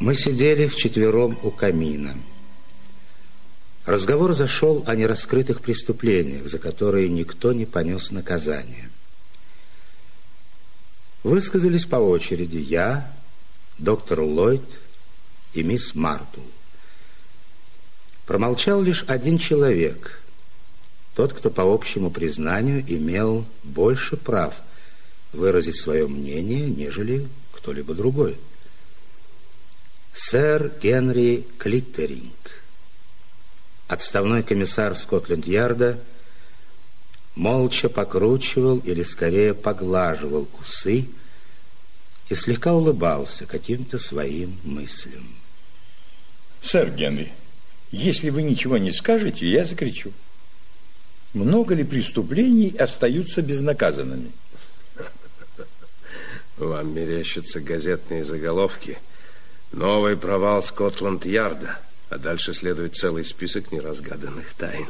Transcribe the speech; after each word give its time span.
Мы 0.00 0.16
сидели 0.16 0.66
вчетвером 0.66 1.38
у 1.44 1.50
камина. 1.52 2.16
Разговор 3.86 4.34
зашел 4.34 4.82
о 4.86 4.96
нераскрытых 4.96 5.60
преступлениях, 5.60 6.48
за 6.48 6.58
которые 6.58 7.08
никто 7.08 7.52
не 7.52 7.64
понес 7.64 8.10
наказание. 8.10 8.90
Высказались 11.22 11.86
по 11.86 11.96
очереди 11.96 12.56
я, 12.56 13.12
доктор 13.78 14.22
Ллойд 14.22 14.64
и 15.52 15.62
мисс 15.62 15.94
Мартл. 15.94 16.40
Промолчал 18.26 18.82
лишь 18.82 19.04
один 19.06 19.38
человек, 19.38 20.20
тот, 21.14 21.32
кто 21.32 21.50
по 21.50 21.62
общему 21.72 22.10
признанию 22.10 22.84
имел 22.88 23.44
больше 23.62 24.16
прав 24.16 24.60
выразить 25.32 25.76
свое 25.76 26.08
мнение, 26.08 26.68
нежели 26.68 27.28
кто-либо 27.52 27.94
другой– 27.94 28.36
Сэр 30.16 30.70
Генри 30.80 31.44
Клиттеринг, 31.58 32.62
отставной 33.88 34.44
комиссар 34.44 34.94
Скотленд-Ярда, 34.94 35.98
молча 37.34 37.88
покручивал 37.88 38.78
или 38.78 39.02
скорее 39.02 39.54
поглаживал 39.54 40.48
усы 40.60 41.08
и 42.28 42.34
слегка 42.36 42.74
улыбался 42.74 43.44
каким-то 43.44 43.98
своим 43.98 44.56
мыслям. 44.62 45.34
Сэр 46.62 46.90
Генри, 46.92 47.32
если 47.90 48.30
вы 48.30 48.44
ничего 48.44 48.78
не 48.78 48.92
скажете, 48.92 49.50
я 49.50 49.64
закричу. 49.64 50.12
Много 51.32 51.74
ли 51.74 51.82
преступлений 51.82 52.72
остаются 52.78 53.42
безнаказанными? 53.42 54.30
Вам 56.56 56.94
мерещатся 56.94 57.58
газетные 57.58 58.22
заголовки– 58.22 58.96
Новый 59.74 60.16
провал 60.16 60.62
Скотланд-Ярда, 60.62 61.78
а 62.08 62.18
дальше 62.18 62.54
следует 62.54 62.94
целый 62.94 63.24
список 63.24 63.72
неразгаданных 63.72 64.52
тайн. 64.54 64.86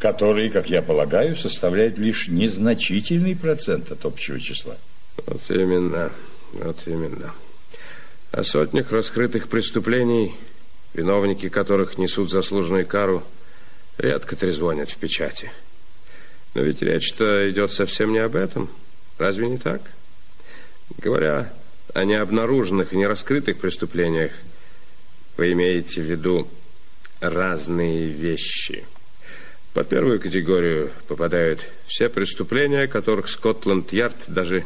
Который, 0.00 0.50
как 0.50 0.68
я 0.68 0.82
полагаю, 0.82 1.36
составляет 1.36 1.96
лишь 1.96 2.26
незначительный 2.26 3.36
процент 3.36 3.92
от 3.92 4.04
общего 4.04 4.40
числа. 4.40 4.76
Вот 5.26 5.42
именно, 5.48 6.10
вот 6.54 6.78
именно. 6.86 7.32
О 8.32 8.42
сотнях 8.42 8.90
раскрытых 8.90 9.48
преступлений, 9.48 10.34
виновники 10.92 11.48
которых 11.48 11.96
несут 11.96 12.30
заслуженную 12.30 12.86
кару, 12.86 13.22
редко 13.96 14.34
трезвонят 14.34 14.90
в 14.90 14.96
печати. 14.96 15.52
Но 16.54 16.62
ведь 16.62 16.82
речь-то 16.82 17.48
идет 17.48 17.70
совсем 17.70 18.12
не 18.12 18.18
об 18.18 18.34
этом. 18.34 18.68
Разве 19.18 19.48
не 19.48 19.58
так? 19.58 19.82
Говоря 20.98 21.52
о 21.94 22.04
необнаруженных 22.04 22.92
и 22.92 22.96
нераскрытых 22.96 23.58
преступлениях 23.58 24.32
вы 25.36 25.52
имеете 25.52 26.02
в 26.02 26.04
виду 26.04 26.48
разные 27.20 28.06
вещи. 28.06 28.84
Под 29.74 29.88
первую 29.88 30.20
категорию 30.20 30.90
попадают 31.06 31.64
все 31.86 32.08
преступления, 32.08 32.82
о 32.82 32.88
которых 32.88 33.28
Скотланд-Ярд 33.28 34.16
даже 34.26 34.64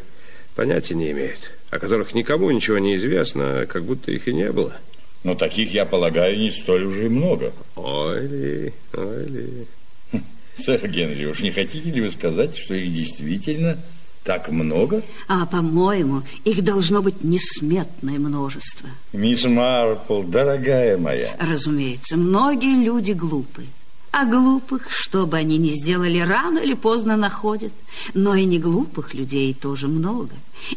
понятия 0.54 0.94
не 0.94 1.10
имеет, 1.10 1.52
о 1.70 1.78
которых 1.78 2.14
никому 2.14 2.50
ничего 2.50 2.78
не 2.78 2.96
известно, 2.96 3.66
как 3.68 3.84
будто 3.84 4.10
их 4.10 4.28
и 4.28 4.32
не 4.32 4.50
было. 4.50 4.74
Но 5.22 5.34
таких, 5.34 5.72
я 5.72 5.84
полагаю, 5.84 6.38
не 6.38 6.50
столь 6.50 6.84
уже 6.84 7.06
и 7.06 7.08
много. 7.08 7.52
Ой 7.76 8.26
ли, 8.26 8.72
ой 8.92 9.24
ли. 9.26 9.66
Хм, 10.12 10.24
сэр 10.58 10.88
Генри, 10.88 11.24
уж 11.26 11.40
не 11.40 11.50
хотите 11.50 11.90
ли 11.90 12.00
вы 12.00 12.10
сказать, 12.10 12.56
что 12.56 12.74
их 12.74 12.92
действительно 12.92 13.78
так 14.24 14.48
много? 14.48 15.02
А, 15.28 15.46
по-моему, 15.46 16.22
их 16.44 16.64
должно 16.64 17.02
быть 17.02 17.22
несметное 17.22 18.18
множество. 18.18 18.88
Мисс 19.12 19.44
Марпл, 19.44 20.22
дорогая 20.22 20.96
моя. 20.96 21.36
Разумеется, 21.38 22.16
многие 22.16 22.82
люди 22.82 23.12
глупы. 23.12 23.66
А 24.12 24.24
глупых, 24.26 24.90
что 24.90 25.26
бы 25.26 25.36
они 25.36 25.58
ни 25.58 25.70
сделали, 25.70 26.20
рано 26.20 26.60
или 26.60 26.74
поздно 26.74 27.16
находят. 27.16 27.72
Но 28.14 28.34
и 28.34 28.44
не 28.44 28.58
глупых 28.58 29.12
людей 29.12 29.52
тоже 29.52 29.88
много. 29.88 30.30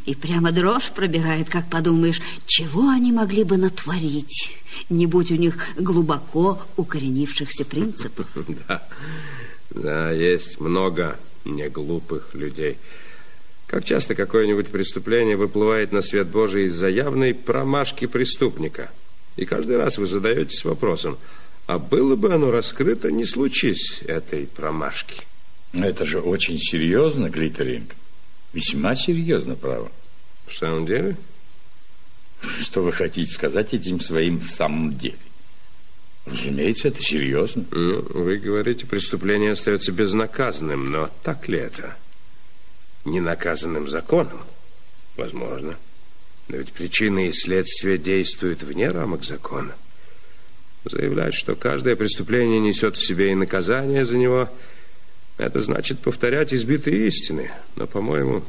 И 0.05 0.15
прямо 0.15 0.51
дрожь 0.51 0.89
пробирает, 0.89 1.47
как 1.47 1.69
подумаешь, 1.69 2.19
чего 2.47 2.89
они 2.89 3.11
могли 3.11 3.43
бы 3.43 3.57
натворить, 3.57 4.49
не 4.89 5.05
будь 5.05 5.31
у 5.31 5.35
них 5.35 5.55
глубоко 5.77 6.59
укоренившихся 6.75 7.63
принципов. 7.63 8.25
Да, 8.67 8.87
да, 9.69 10.11
есть 10.11 10.59
много 10.59 11.19
неглупых 11.45 12.33
людей. 12.33 12.77
Как 13.67 13.83
часто 13.83 14.15
какое-нибудь 14.15 14.69
преступление 14.69 15.35
выплывает 15.35 15.91
на 15.91 16.01
свет 16.01 16.27
Божий 16.27 16.65
из-за 16.67 16.87
явной 16.87 17.33
промашки 17.33 18.07
преступника. 18.07 18.89
И 19.35 19.45
каждый 19.45 19.77
раз 19.77 19.97
вы 19.97 20.07
задаетесь 20.07 20.63
вопросом, 20.63 21.17
а 21.67 21.77
было 21.77 22.15
бы 22.15 22.33
оно 22.33 22.49
раскрыто, 22.49 23.11
не 23.11 23.25
случись 23.25 24.01
этой 24.07 24.47
промашки? 24.47 25.21
Это 25.73 26.05
же 26.05 26.21
очень 26.21 26.57
серьезно, 26.59 27.29
Глиттеринг. 27.29 27.93
Весьма 28.53 28.95
серьезно, 28.95 29.55
право. 29.55 29.91
В 30.47 30.53
самом 30.53 30.85
деле? 30.85 31.17
Что 32.61 32.81
вы 32.81 32.93
хотите 32.93 33.29
сказать 33.29 33.73
этим 33.73 33.99
своим 33.99 34.39
в 34.39 34.49
самом 34.49 34.97
деле? 34.97 35.17
Разумеется, 36.25 36.87
это 36.87 37.01
серьезно. 37.01 37.65
Ну, 37.71 38.01
вы 38.13 38.37
говорите, 38.37 38.85
преступление 38.85 39.51
остается 39.51 39.91
безнаказанным, 39.91 40.89
но 40.89 41.09
так 41.23 41.49
ли 41.49 41.59
это? 41.59 41.97
Ненаказанным 43.07 43.87
законом? 43.87 44.39
Возможно. 45.15 45.75
Но 46.47 46.57
ведь 46.57 46.71
причины 46.71 47.27
и 47.27 47.33
следствия 47.33 47.97
действуют 47.97 48.63
вне 48.63 48.89
рамок 48.89 49.23
закона. 49.23 49.75
Заявлять, 50.85 51.33
что 51.33 51.55
каждое 51.55 51.95
преступление 51.95 52.59
несет 52.59 52.95
в 52.95 53.05
себе 53.05 53.31
и 53.31 53.35
наказание 53.35 54.05
за 54.05 54.17
него, 54.17 54.49
это 55.37 55.61
значит 55.61 55.99
повторять 55.99 56.53
избитые 56.53 57.07
истины. 57.07 57.51
Но, 57.75 57.87
по-моему, 57.87 58.43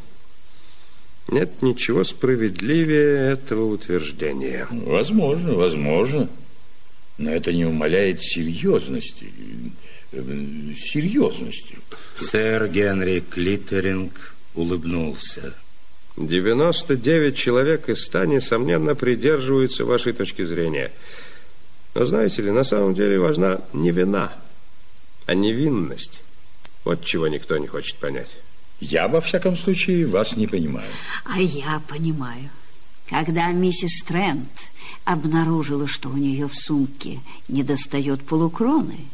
нет 1.29 1.63
ничего 1.63 2.05
справедливее 2.05 3.33
этого 3.33 3.65
утверждения. 3.65 4.67
Возможно, 4.71 5.55
возможно. 5.55 6.29
Но 7.19 7.31
это 7.31 7.53
не 7.53 7.65
умаляет 7.65 8.23
серьезности. 8.23 9.33
Э, 10.13 10.23
серьезности. 10.79 11.79
Сэр 12.17 12.69
Генри 12.69 13.21
Клиттеринг 13.29 14.35
улыбнулся. 14.55 15.55
99 16.17 17.37
человек 17.37 17.89
из 17.89 18.05
100, 18.05 18.25
несомненно, 18.25 18.95
придерживаются 18.95 19.85
вашей 19.85 20.13
точки 20.13 20.45
зрения. 20.45 20.91
Но 21.95 22.07
знаете 22.07 22.43
ли, 22.43 22.51
на 22.51 22.65
самом 22.65 22.95
деле 22.95 23.19
важна 23.19 23.61
не 23.73 23.91
вина, 23.91 24.33
а 25.27 25.35
невинность. 25.35 26.21
Вот 26.85 27.05
чего 27.05 27.29
никто 27.29 27.57
не 27.59 27.67
хочет 27.67 27.97
понять. 27.99 28.37
Я, 28.81 29.09
во 29.09 29.21
всяком 29.21 29.57
случае, 29.57 30.07
вас 30.07 30.37
не 30.37 30.47
понимаю. 30.47 30.89
А 31.25 31.41
я 31.41 31.83
понимаю. 31.89 32.51
Когда 33.09 33.51
миссис 33.53 34.03
Трент 34.05 34.69
обнаружила, 35.05 35.87
что 35.89 36.09
у 36.09 36.17
нее 36.17 36.49
в 36.49 36.55
сумке 36.55 37.21
недостает 37.49 38.23
полукроны, 38.23 39.07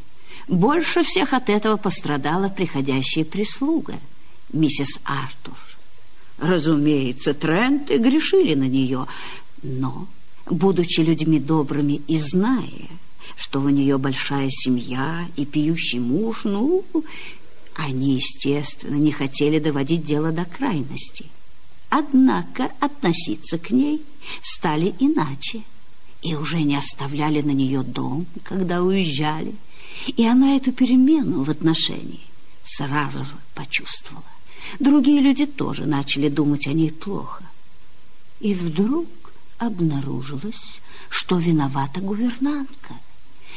больше 0.48 1.02
всех 1.04 1.32
от 1.32 1.48
этого 1.48 1.76
пострадала 1.76 2.48
приходящая 2.48 3.25
прислуга, 3.25 3.94
миссис 4.54 4.98
Артур. 5.04 5.56
Разумеется, 6.38 7.34
Тренты 7.34 7.98
грешили 7.98 8.54
на 8.54 8.68
нее, 8.68 9.06
но, 9.62 10.06
будучи 10.46 11.00
людьми 11.00 11.38
добрыми 11.38 12.00
и 12.06 12.18
зная, 12.18 12.88
что 13.36 13.60
у 13.60 13.68
нее 13.68 13.98
большая 13.98 14.48
семья 14.50 15.26
и 15.36 15.44
пьющий 15.44 15.98
муж, 15.98 16.44
ну, 16.44 16.84
они, 17.74 18.16
естественно, 18.16 18.96
не 18.96 19.12
хотели 19.12 19.58
доводить 19.58 20.04
дело 20.04 20.32
до 20.32 20.44
крайности. 20.44 21.26
Однако 21.88 22.70
относиться 22.80 23.58
к 23.58 23.70
ней 23.70 24.02
стали 24.42 24.94
иначе 24.98 25.62
и 26.22 26.34
уже 26.34 26.62
не 26.62 26.76
оставляли 26.76 27.42
на 27.42 27.52
нее 27.52 27.82
дом, 27.82 28.26
когда 28.42 28.82
уезжали. 28.82 29.54
И 30.06 30.26
она 30.26 30.56
эту 30.56 30.72
перемену 30.72 31.44
в 31.44 31.50
отношении 31.50 32.20
сразу 32.64 33.24
же 33.24 33.34
почувствовала. 33.54 34.24
Другие 34.80 35.20
люди 35.20 35.46
тоже 35.46 35.86
начали 35.86 36.28
думать 36.28 36.66
о 36.66 36.72
ней 36.72 36.90
плохо. 36.90 37.44
И 38.40 38.54
вдруг 38.54 39.08
обнаружилось, 39.58 40.80
что 41.08 41.38
виновата 41.38 42.00
гувернантка. 42.00 42.94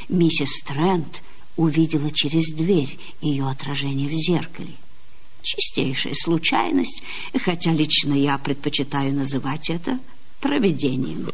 Миссис 0.09 0.61
Трент 0.61 1.21
увидела 1.55 2.11
через 2.11 2.53
дверь 2.53 2.97
ее 3.21 3.49
отражение 3.49 4.09
в 4.09 4.13
зеркале. 4.13 4.73
Чистейшая 5.41 6.13
случайность, 6.15 7.01
хотя 7.41 7.71
лично 7.71 8.13
я 8.13 8.37
предпочитаю 8.37 9.13
называть 9.13 9.69
это 9.69 9.99
проведением. 10.39 11.29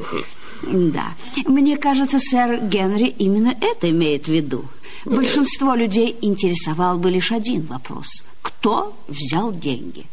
Да, 0.61 1.13
мне 1.45 1.77
кажется, 1.77 2.19
сэр 2.19 2.61
Генри 2.67 3.07
именно 3.07 3.53
это 3.59 3.89
имеет 3.89 4.25
в 4.25 4.31
виду. 4.31 4.65
Большинство 5.03 5.75
людей 5.75 6.15
интересовал 6.21 6.97
бы 6.97 7.09
лишь 7.11 7.31
один 7.31 7.65
вопрос. 7.65 8.23
Кто 8.63 8.97
взял 9.09 9.53
деньги? 9.53 10.05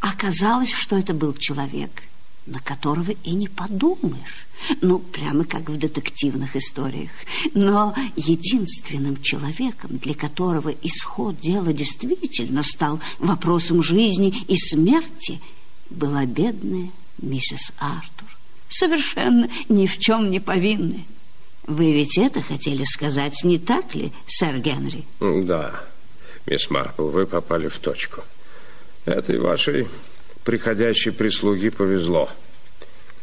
Оказалось, 0.00 0.70
что 0.70 0.98
это 0.98 1.14
был 1.14 1.32
человек, 1.32 2.02
на 2.44 2.60
которого 2.60 3.12
и 3.24 3.30
не 3.30 3.48
подумаешь. 3.48 4.46
Ну, 4.82 4.98
прямо 4.98 5.46
как 5.46 5.70
в 5.70 5.78
детективных 5.78 6.56
историях. 6.56 7.10
Но 7.54 7.94
единственным 8.16 9.22
человеком, 9.22 9.96
для 9.96 10.12
которого 10.12 10.68
исход 10.82 11.40
дела 11.40 11.72
действительно 11.72 12.62
стал 12.62 13.00
вопросом 13.18 13.82
жизни 13.82 14.28
и 14.46 14.58
смерти, 14.58 15.40
была 15.88 16.26
бедная 16.26 16.90
миссис 17.22 17.72
Артур. 17.78 18.28
Совершенно 18.68 19.48
ни 19.70 19.86
в 19.86 19.96
чем 19.98 20.30
не 20.30 20.38
повинная. 20.38 21.06
Вы 21.66 21.94
ведь 21.94 22.18
это 22.18 22.42
хотели 22.42 22.84
сказать, 22.84 23.42
не 23.42 23.58
так 23.58 23.94
ли, 23.94 24.12
сэр 24.26 24.58
Генри? 24.58 25.06
Да, 25.18 25.72
мисс 26.46 26.70
Марпл, 26.70 27.08
вы 27.08 27.26
попали 27.26 27.68
в 27.68 27.78
точку. 27.78 28.22
Этой 29.06 29.38
вашей 29.38 29.88
приходящей 30.44 31.12
прислуги 31.12 31.70
повезло. 31.70 32.28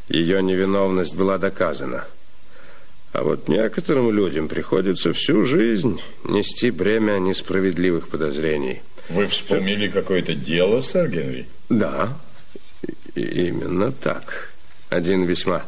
Ее 0.10 0.42
невиновность 0.42 1.16
была 1.16 1.38
доказана. 1.38 2.06
А 3.14 3.24
вот 3.24 3.48
некоторым 3.48 4.12
людям 4.12 4.48
приходится 4.48 5.14
всю 5.14 5.44
жизнь 5.44 6.02
нести 6.24 6.72
бремя 6.72 7.20
несправедливых 7.20 8.10
подозрений. 8.10 8.82
Вы 9.10 9.28
вспомнили 9.28 9.88
какое-то 9.88 10.36
дело, 10.36 10.82
сэр 10.82 11.10
Генри? 11.10 11.48
Да, 11.70 12.18
именно 13.16 13.92
так. 13.92 14.52
Один 14.90 15.24
весьма 15.24 15.66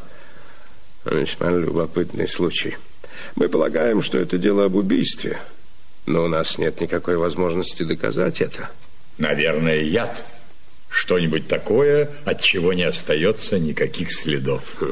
Весьма 1.04 1.50
любопытный 1.50 2.28
случай. 2.28 2.76
Мы 3.34 3.48
полагаем, 3.48 4.02
что 4.02 4.18
это 4.18 4.36
дело 4.36 4.66
об 4.66 4.74
убийстве, 4.74 5.38
но 6.10 6.24
у 6.24 6.28
нас 6.28 6.58
нет 6.58 6.80
никакой 6.80 7.16
возможности 7.16 7.82
доказать 7.82 8.40
это. 8.40 8.70
Наверное, 9.18 9.80
яд. 9.82 10.24
Что-нибудь 10.88 11.46
такое, 11.46 12.10
от 12.24 12.40
чего 12.40 12.72
не 12.72 12.82
остается 12.82 13.58
никаких 13.58 14.12
следов. 14.12 14.82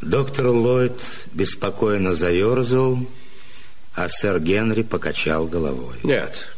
Доктор 0.00 0.46
Ллойд 0.46 1.02
беспокойно 1.32 2.14
заерзал, 2.14 2.98
а 3.94 4.08
сэр 4.08 4.38
Генри 4.38 4.82
покачал 4.82 5.46
головой. 5.46 5.96
Нет, 6.04 6.52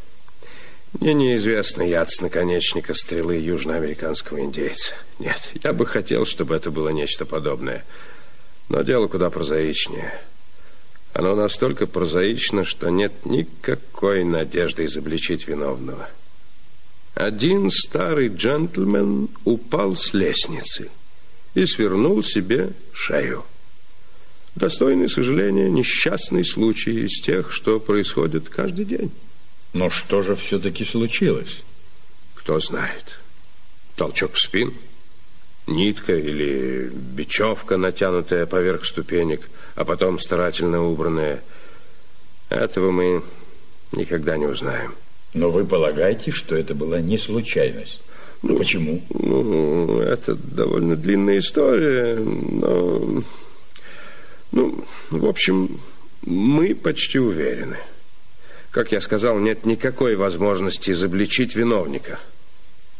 мне 1.01 1.15
неизвестно 1.15 1.83
яд 1.83 2.11
с 2.11 2.21
наконечника 2.21 2.93
стрелы 2.93 3.37
южноамериканского 3.37 4.41
индейца. 4.41 4.95
Нет, 5.19 5.41
я 5.65 5.73
бы 5.73 5.87
хотел, 5.87 6.27
чтобы 6.27 6.55
это 6.55 6.71
было 6.71 6.91
нечто 6.91 7.25
подобное. 7.25 7.83
Но 8.69 8.83
дело 8.83 9.09
куда 9.09 9.31
прозаичнее. 9.31 10.13
Оно 11.13 11.35
настолько 11.35 11.87
прозаично, 11.87 12.65
что 12.65 12.89
нет 12.89 13.13
никакой 13.27 14.25
надежды 14.25 14.87
изобличить 14.87 15.47
виновного. 15.47 16.09
Один 17.15 17.71
старый 17.71 18.29
джентльмен 18.29 19.29
упал 19.45 19.95
с 19.95 20.15
лестницы 20.15 20.91
и 21.55 21.67
свернул 21.67 22.23
себе 22.23 22.73
шею. 22.95 23.45
Достойный 24.55 25.09
сожаления 25.09 25.71
несчастный 25.71 26.45
случай 26.45 27.05
из 27.05 27.21
тех, 27.21 27.53
что 27.53 27.79
происходит 27.81 28.49
каждый 28.49 28.87
день. 28.87 29.11
Но 29.75 29.91
что 29.91 30.23
же 30.23 30.35
все-таки 30.35 30.85
случилось? 30.85 31.63
Кто 32.35 32.59
знает. 32.61 33.19
Толчок 33.97 34.35
в 34.35 34.41
спину, 34.41 34.73
нитка 35.67 36.17
или 36.17 36.91
бечевка, 36.93 37.77
натянутая 37.77 38.47
поверх 38.47 38.85
ступенек, 38.85 39.49
а 39.75 39.85
потом 39.85 40.19
старательно 40.19 40.85
убранная. 40.85 41.43
Этого 42.49 42.91
мы 42.91 43.23
никогда 43.93 44.37
не 44.37 44.47
узнаем. 44.47 44.95
Но 45.35 45.51
вы 45.51 45.65
полагаете, 45.65 46.31
что 46.31 46.57
это 46.57 46.75
была 46.75 47.01
не 47.01 47.17
случайность? 47.17 48.01
Ну, 48.43 48.57
почему? 48.57 49.03
Ну, 49.11 50.01
это 50.01 50.35
довольно 50.35 50.97
длинная 50.97 51.39
история, 51.39 52.17
но... 52.17 53.23
Ну, 54.51 54.85
в 55.11 55.27
общем, 55.27 55.81
мы 56.23 56.75
почти 56.75 57.19
уверены– 57.19 57.79
как 58.73 58.91
я 58.91 59.03
сказал, 59.03 59.39
нет 59.39 59.67
никакой 59.67 60.17
возможности 60.17 60.91
изобличить 60.93 61.55
виновника. 61.55 62.19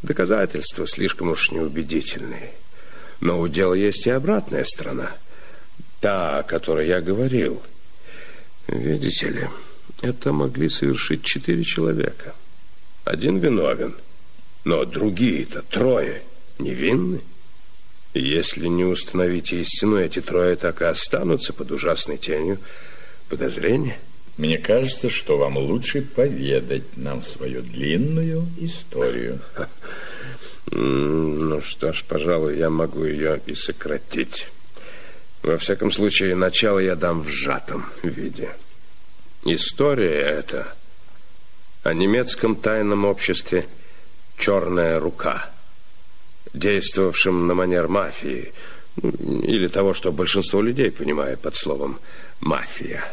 Доказательства 0.03 0.87
слишком 0.87 1.31
уж 1.31 1.51
неубедительные. 1.51 2.51
Но 3.21 3.41
у 3.41 3.49
дела 3.49 3.73
есть 3.73 4.07
и 4.07 4.11
обратная 4.11 4.65
сторона. 4.65 5.13
Та, 6.03 6.41
о 6.41 6.43
которой 6.43 6.89
я 6.89 7.01
говорил. 7.01 7.63
Видите 8.67 9.29
ли, 9.29 9.49
это 10.03 10.33
могли 10.33 10.69
совершить 10.69 11.23
четыре 11.23 11.63
человека. 11.63 12.35
Один 13.05 13.39
виновен, 13.39 13.95
но 14.65 14.85
другие-то 14.85 15.63
трое 15.63 16.23
невинны. 16.59 17.21
Если 18.15 18.67
не 18.67 18.85
установить 18.85 19.53
истину, 19.53 19.97
эти 19.97 20.21
трое 20.21 20.57
так 20.57 20.83
и 20.83 20.87
останутся 20.87 21.53
под 21.53 21.71
ужасной 21.71 22.19
тенью 22.19 22.59
подозрения. 23.29 23.97
Мне 24.37 24.59
кажется, 24.59 25.09
что 25.09 25.39
вам 25.39 25.57
лучше 25.57 26.03
поведать 26.03 26.97
нам 26.97 27.23
свою 27.23 27.63
длинную 27.63 28.45
историю. 28.59 29.39
Ну 30.75 31.61
что 31.61 31.93
ж, 31.93 32.05
пожалуй, 32.09 32.57
я 32.57 32.71
могу 32.71 33.05
ее 33.05 33.41
и 33.47 33.55
сократить. 33.55 34.47
Во 35.43 35.59
всяком 35.59 35.91
случае, 35.91 36.37
начало 36.37 36.79
я 36.79 36.95
дам 36.95 37.23
в 37.23 37.29
сжатом 37.29 37.87
виде. 38.03 38.51
История 39.45 40.21
эта 40.21 40.73
о 41.83 41.93
немецком 41.95 42.55
тайном 42.55 43.05
обществе 43.05 43.67
«Черная 44.39 45.01
рука», 45.01 45.51
действовавшем 46.55 47.49
на 47.49 47.55
манер 47.55 47.89
мафии, 47.89 48.53
ну, 49.03 49.41
или 49.43 49.67
того, 49.67 49.95
что 49.95 50.13
большинство 50.13 50.63
людей 50.63 50.93
понимает 50.93 51.41
под 51.41 51.57
словом 51.57 51.99
«мафия». 52.39 53.05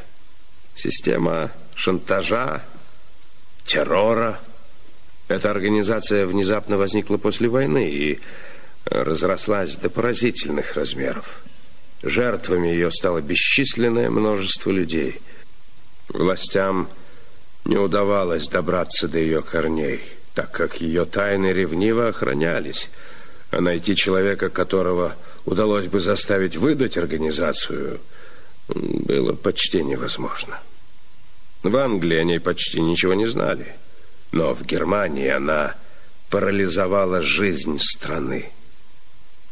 Система 0.75 1.51
шантажа, 1.74 2.63
террора. 3.65 4.39
Эта 5.29 5.50
организация 5.50 6.27
внезапно 6.27 6.77
возникла 6.77 7.17
после 7.17 7.50
войны 7.50 7.89
и 7.89 8.19
разрослась 8.86 9.75
до 9.77 9.89
поразительных 9.89 10.75
размеров. 10.75 11.41
Жертвами 12.01 12.70
ее 12.70 12.91
стало 12.91 13.22
бесчисленное 13.22 14.10
множество 14.10 14.72
людей. 14.72 15.20
Властям 16.10 16.88
не 17.65 17.77
удавалось 17.77 18.48
добраться 18.48 19.08
до 19.08 19.20
ее 19.20 19.41
корней, 19.41 20.01
так 20.34 20.51
как 20.51 20.79
ее 20.79 21.06
тайны 21.06 21.48
ревниво 21.51 22.08
охранялись, 22.08 22.89
а 23.51 23.60
найти 23.60 23.96
человека, 23.96 24.50
которого 24.50 25.15
удалось 25.46 25.88
бы 25.88 26.00
заставить 26.00 26.56
выдать 26.56 26.98
организацию, 26.98 28.00
было 28.70 29.34
почти 29.34 29.84
невозможно. 29.84 30.60
В 31.63 31.75
Англии 31.75 32.18
о 32.18 32.24
ней 32.24 32.39
почти 32.39 32.79
ничего 32.79 33.13
не 33.13 33.25
знали, 33.25 33.75
но 34.32 34.53
в 34.53 34.63
Германии 34.63 35.27
она 35.27 35.75
парализовала 36.29 37.22
жизнь 37.22 37.79
страны. 37.79 38.51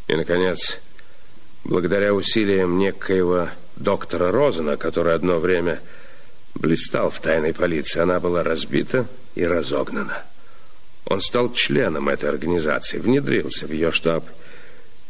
И, 0.07 0.15
наконец, 0.15 0.79
благодаря 1.67 2.13
усилиям 2.13 2.79
некоего 2.79 3.49
доктора 3.75 4.31
Розена, 4.31 4.77
который 4.77 5.13
одно 5.13 5.39
время 5.39 5.81
блистал 6.55 7.09
в 7.09 7.19
тайной 7.19 7.53
полиции, 7.53 7.99
она 7.99 8.19
была 8.19 8.43
разбита 8.43 9.05
и 9.35 9.45
разогнана. 9.45 10.23
Он 11.05 11.21
стал 11.21 11.53
членом 11.53 12.09
этой 12.09 12.29
организации, 12.29 12.97
внедрился 12.97 13.67
в 13.67 13.71
ее 13.71 13.91
штаб 13.91 14.25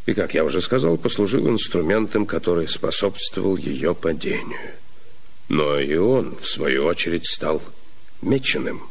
и, 0.06 0.14
как 0.14 0.34
я 0.34 0.44
уже 0.44 0.60
сказал, 0.60 0.96
послужил 0.96 1.48
инструментом, 1.48 2.26
который 2.26 2.68
способствовал 2.68 3.56
ее 3.56 3.94
падению. 3.94 4.72
Но 5.48 5.78
и 5.78 5.96
он, 5.96 6.36
в 6.40 6.46
свою 6.46 6.84
очередь, 6.84 7.26
стал 7.26 7.62
меченым. 8.20 8.82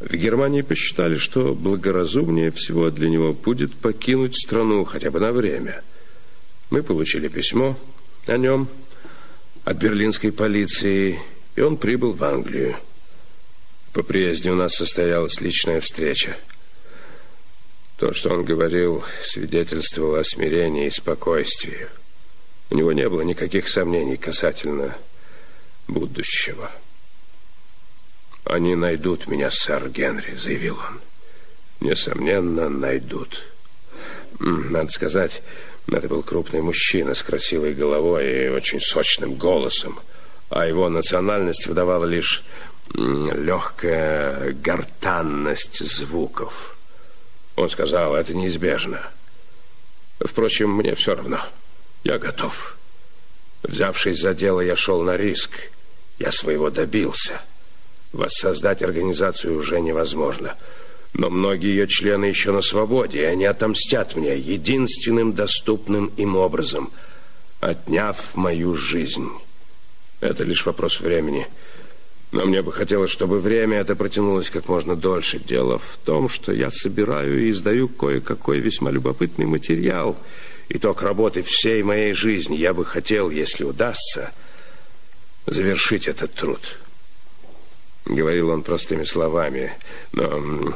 В 0.00 0.14
Германии 0.14 0.62
посчитали, 0.62 1.16
что 1.16 1.54
благоразумнее 1.54 2.50
всего 2.50 2.90
для 2.90 3.08
него 3.08 3.32
будет 3.32 3.74
покинуть 3.74 4.36
страну 4.36 4.84
хотя 4.84 5.10
бы 5.10 5.20
на 5.20 5.32
время. 5.32 5.82
Мы 6.72 6.82
получили 6.82 7.28
письмо 7.28 7.76
о 8.26 8.38
нем 8.38 8.66
от 9.64 9.76
берлинской 9.76 10.32
полиции, 10.32 11.20
и 11.54 11.60
он 11.60 11.76
прибыл 11.76 12.14
в 12.14 12.24
Англию. 12.24 12.78
По 13.92 14.02
приезде 14.02 14.50
у 14.50 14.54
нас 14.54 14.76
состоялась 14.76 15.42
личная 15.42 15.82
встреча. 15.82 16.34
То, 17.98 18.14
что 18.14 18.30
он 18.30 18.46
говорил, 18.46 19.04
свидетельствовало 19.22 20.20
о 20.20 20.24
смирении 20.24 20.86
и 20.86 20.90
спокойствии. 20.90 21.88
У 22.70 22.76
него 22.76 22.94
не 22.94 23.06
было 23.06 23.20
никаких 23.20 23.68
сомнений 23.68 24.16
касательно 24.16 24.96
будущего. 25.88 26.70
«Они 28.44 28.76
найдут 28.76 29.26
меня, 29.26 29.50
сэр 29.50 29.90
Генри»,— 29.90 30.36
заявил 30.38 30.78
он. 30.78 31.02
«Несомненно, 31.80 32.70
найдут». 32.70 33.44
Надо 34.38 34.90
сказать, 34.90 35.42
это 35.90 36.08
был 36.08 36.22
крупный 36.22 36.60
мужчина 36.60 37.14
с 37.14 37.22
красивой 37.22 37.74
головой 37.74 38.46
и 38.46 38.48
очень 38.48 38.80
сочным 38.80 39.34
голосом, 39.34 39.98
а 40.50 40.66
его 40.66 40.88
национальность 40.88 41.66
выдавала 41.66 42.04
лишь 42.04 42.44
легкая 42.94 44.52
гортанность 44.52 45.84
звуков. 45.84 46.76
Он 47.56 47.68
сказал, 47.68 48.14
это 48.14 48.34
неизбежно. 48.34 49.00
Впрочем, 50.20 50.70
мне 50.70 50.94
все 50.94 51.14
равно. 51.14 51.40
Я 52.04 52.18
готов. 52.18 52.76
Взявшись 53.62 54.18
за 54.20 54.34
дело, 54.34 54.60
я 54.60 54.76
шел 54.76 55.02
на 55.02 55.16
риск. 55.16 55.50
Я 56.18 56.32
своего 56.32 56.70
добился. 56.70 57.40
Воссоздать 58.12 58.82
организацию 58.82 59.56
уже 59.56 59.80
невозможно. 59.80 60.56
Но 61.14 61.28
многие 61.28 61.70
ее 61.70 61.86
члены 61.86 62.24
еще 62.26 62.52
на 62.52 62.62
свободе, 62.62 63.20
и 63.20 63.24
они 63.24 63.44
отомстят 63.44 64.16
мне 64.16 64.36
единственным 64.36 65.34
доступным 65.34 66.06
им 66.16 66.36
образом, 66.36 66.90
отняв 67.60 68.34
мою 68.34 68.74
жизнь. 68.74 69.28
Это 70.20 70.44
лишь 70.44 70.64
вопрос 70.64 71.00
времени. 71.00 71.46
Но 72.30 72.46
мне 72.46 72.62
бы 72.62 72.72
хотелось, 72.72 73.10
чтобы 73.10 73.40
время 73.40 73.80
это 73.80 73.94
протянулось 73.94 74.48
как 74.48 74.68
можно 74.68 74.96
дольше. 74.96 75.38
Дело 75.38 75.78
в 75.78 75.98
том, 76.02 76.30
что 76.30 76.50
я 76.50 76.70
собираю 76.70 77.42
и 77.42 77.50
издаю 77.50 77.88
кое-какой 77.88 78.60
весьма 78.60 78.90
любопытный 78.90 79.44
материал. 79.44 80.16
Итог 80.70 81.02
работы 81.02 81.42
всей 81.42 81.82
моей 81.82 82.14
жизни. 82.14 82.56
Я 82.56 82.72
бы 82.72 82.86
хотел, 82.86 83.28
если 83.28 83.64
удастся, 83.64 84.32
завершить 85.46 86.08
этот 86.08 86.32
труд. 86.32 86.78
Говорил 88.06 88.48
он 88.48 88.62
простыми 88.62 89.04
словами, 89.04 89.74
но 90.12 90.74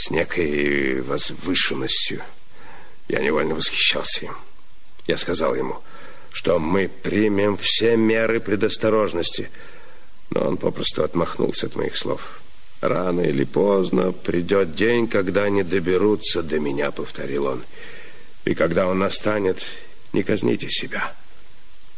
с 0.00 0.10
некой 0.10 1.00
возвышенностью. 1.02 2.22
Я 3.08 3.20
невольно 3.20 3.54
восхищался 3.54 4.26
им. 4.26 4.36
Я 5.06 5.16
сказал 5.16 5.54
ему, 5.54 5.78
что 6.32 6.58
мы 6.58 6.88
примем 6.88 7.56
все 7.56 7.96
меры 7.96 8.40
предосторожности– 8.40 9.50
но 10.30 10.46
он 10.46 10.56
попросту 10.56 11.02
отмахнулся 11.02 11.66
от 11.66 11.76
моих 11.76 11.96
слов. 11.96 12.40
«Рано 12.80 13.20
или 13.20 13.44
поздно 13.44 14.12
придет 14.12 14.74
день, 14.74 15.06
когда 15.06 15.44
они 15.44 15.62
доберутся 15.62 16.42
до 16.42 16.58
меня»,— 16.58 16.90
повторил 16.92 17.46
он. 17.46 17.62
«И 18.44 18.54
когда 18.54 18.86
он 18.86 19.00
настанет, 19.00 19.62
не 20.12 20.22
казните 20.22 20.70
себя. 20.70 21.12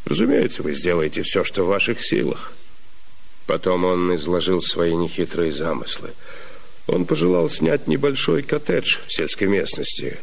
Разумеется, 0.04 0.62
вы 0.62 0.74
сделаете 0.74 1.22
все, 1.22 1.44
что 1.44 1.64
в 1.64 1.68
ваших 1.68 2.00
силах». 2.00 2.54
Потом 3.46 3.84
он 3.84 4.14
изложил 4.16 4.60
свои 4.60 4.94
нехитрые 4.94 5.52
замыслы. 5.52 6.10
Он 6.86 7.04
пожелал 7.04 7.48
снять 7.48 7.86
небольшой 7.86 8.42
коттедж 8.42 8.98
в 9.06 9.12
сельской 9.12 9.48
местности, 9.48 10.18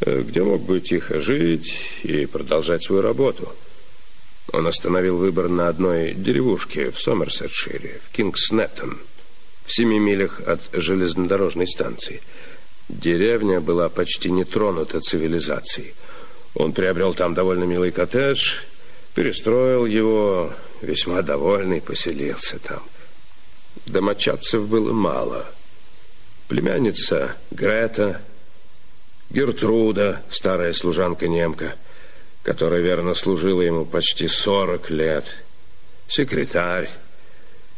э, 0.00 0.22
где 0.22 0.42
мог 0.42 0.62
бы 0.62 0.80
тихо 0.80 1.20
жить 1.20 1.74
и 2.02 2.26
продолжать 2.26 2.82
свою 2.82 3.02
работу— 3.02 3.52
он 4.50 4.66
остановил 4.66 5.18
выбор 5.18 5.48
на 5.48 5.68
одной 5.68 6.14
деревушке 6.14 6.90
в 6.90 7.00
Сомерсетшире, 7.00 8.00
в 8.04 8.14
Кингснеттон, 8.14 8.98
в 9.64 9.72
семи 9.72 9.98
милях 9.98 10.40
от 10.46 10.60
железнодорожной 10.72 11.66
станции. 11.66 12.20
Деревня 12.88 13.60
была 13.60 13.88
почти 13.88 14.30
не 14.30 14.44
тронута 14.44 15.00
цивилизацией. 15.00 15.94
Он 16.54 16.72
приобрел 16.72 17.14
там 17.14 17.34
довольно 17.34 17.64
милый 17.64 17.92
коттедж, 17.92 18.56
перестроил 19.14 19.86
его, 19.86 20.52
весьма 20.82 21.22
довольный, 21.22 21.80
поселился 21.80 22.58
там. 22.58 22.82
Домочадцев 23.86 24.66
было 24.66 24.92
мало. 24.92 25.46
Племянница 26.52 27.34
Грета, 27.50 28.20
Гертруда, 29.30 30.22
старая 30.30 30.72
служанка-немка– 30.72 31.74
которая 32.42 32.80
верно 32.80 33.14
служила 33.14 33.62
ему 33.62 33.84
почти 33.84 34.28
40 34.28 34.90
лет, 34.90 35.24
секретарь 36.08 36.90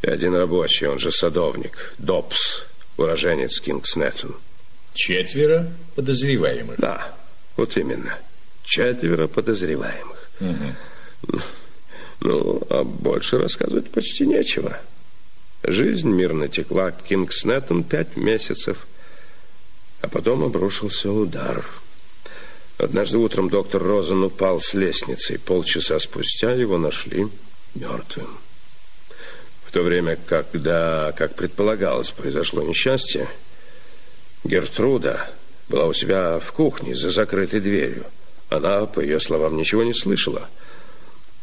и 0.02 0.08
один 0.08 0.34
рабочий, 0.34 0.86
он 0.86 0.98
же 0.98 1.12
садовник, 1.12 1.94
Добс, 1.98 2.62
уроженец 2.96 3.60
Кингснеттон. 3.60 4.34
Четверо 4.94 5.70
подозреваемых? 5.94 6.78
Да, 6.78 7.14
вот 7.56 7.76
именно. 7.76 8.18
Четверо 8.62 9.26
подозреваемых. 9.26 10.30
Угу. 10.40 11.40
Ну, 12.20 12.62
а 12.70 12.84
больше 12.84 13.38
рассказывать 13.38 13.90
почти 13.90 14.26
нечего. 14.26 14.78
Жизнь 15.64 16.10
мирно 16.10 16.48
текла 16.48 16.92
Кингснеттон 16.92 17.84
пять 17.84 18.16
месяцев, 18.16 18.86
а 20.00 20.08
потом 20.08 20.44
обрушился 20.44 21.10
удар– 21.10 21.64
Однажды 22.78 23.18
утром 23.18 23.48
доктор 23.48 23.82
Розен 23.82 24.24
упал 24.24 24.60
с 24.60 24.74
лестницы, 24.74 25.34
и 25.34 25.38
полчаса 25.38 26.00
спустя 26.00 26.52
его 26.52 26.76
нашли 26.76 27.28
мертвым. 27.74 28.36
В 29.64 29.70
то 29.70 29.82
время, 29.82 30.18
когда, 30.26 31.12
как 31.16 31.36
предполагалось, 31.36 32.10
произошло 32.10 32.62
несчастье, 32.62 33.28
Гертруда 34.42 35.30
была 35.68 35.86
у 35.86 35.92
себя 35.92 36.40
в 36.40 36.52
кухне 36.52 36.96
за 36.96 37.10
закрытой 37.10 37.60
дверью. 37.60 38.04
Она, 38.50 38.86
по 38.86 39.00
ее 39.00 39.20
словам, 39.20 39.56
ничего 39.56 39.84
не 39.84 39.94
слышала. 39.94 40.48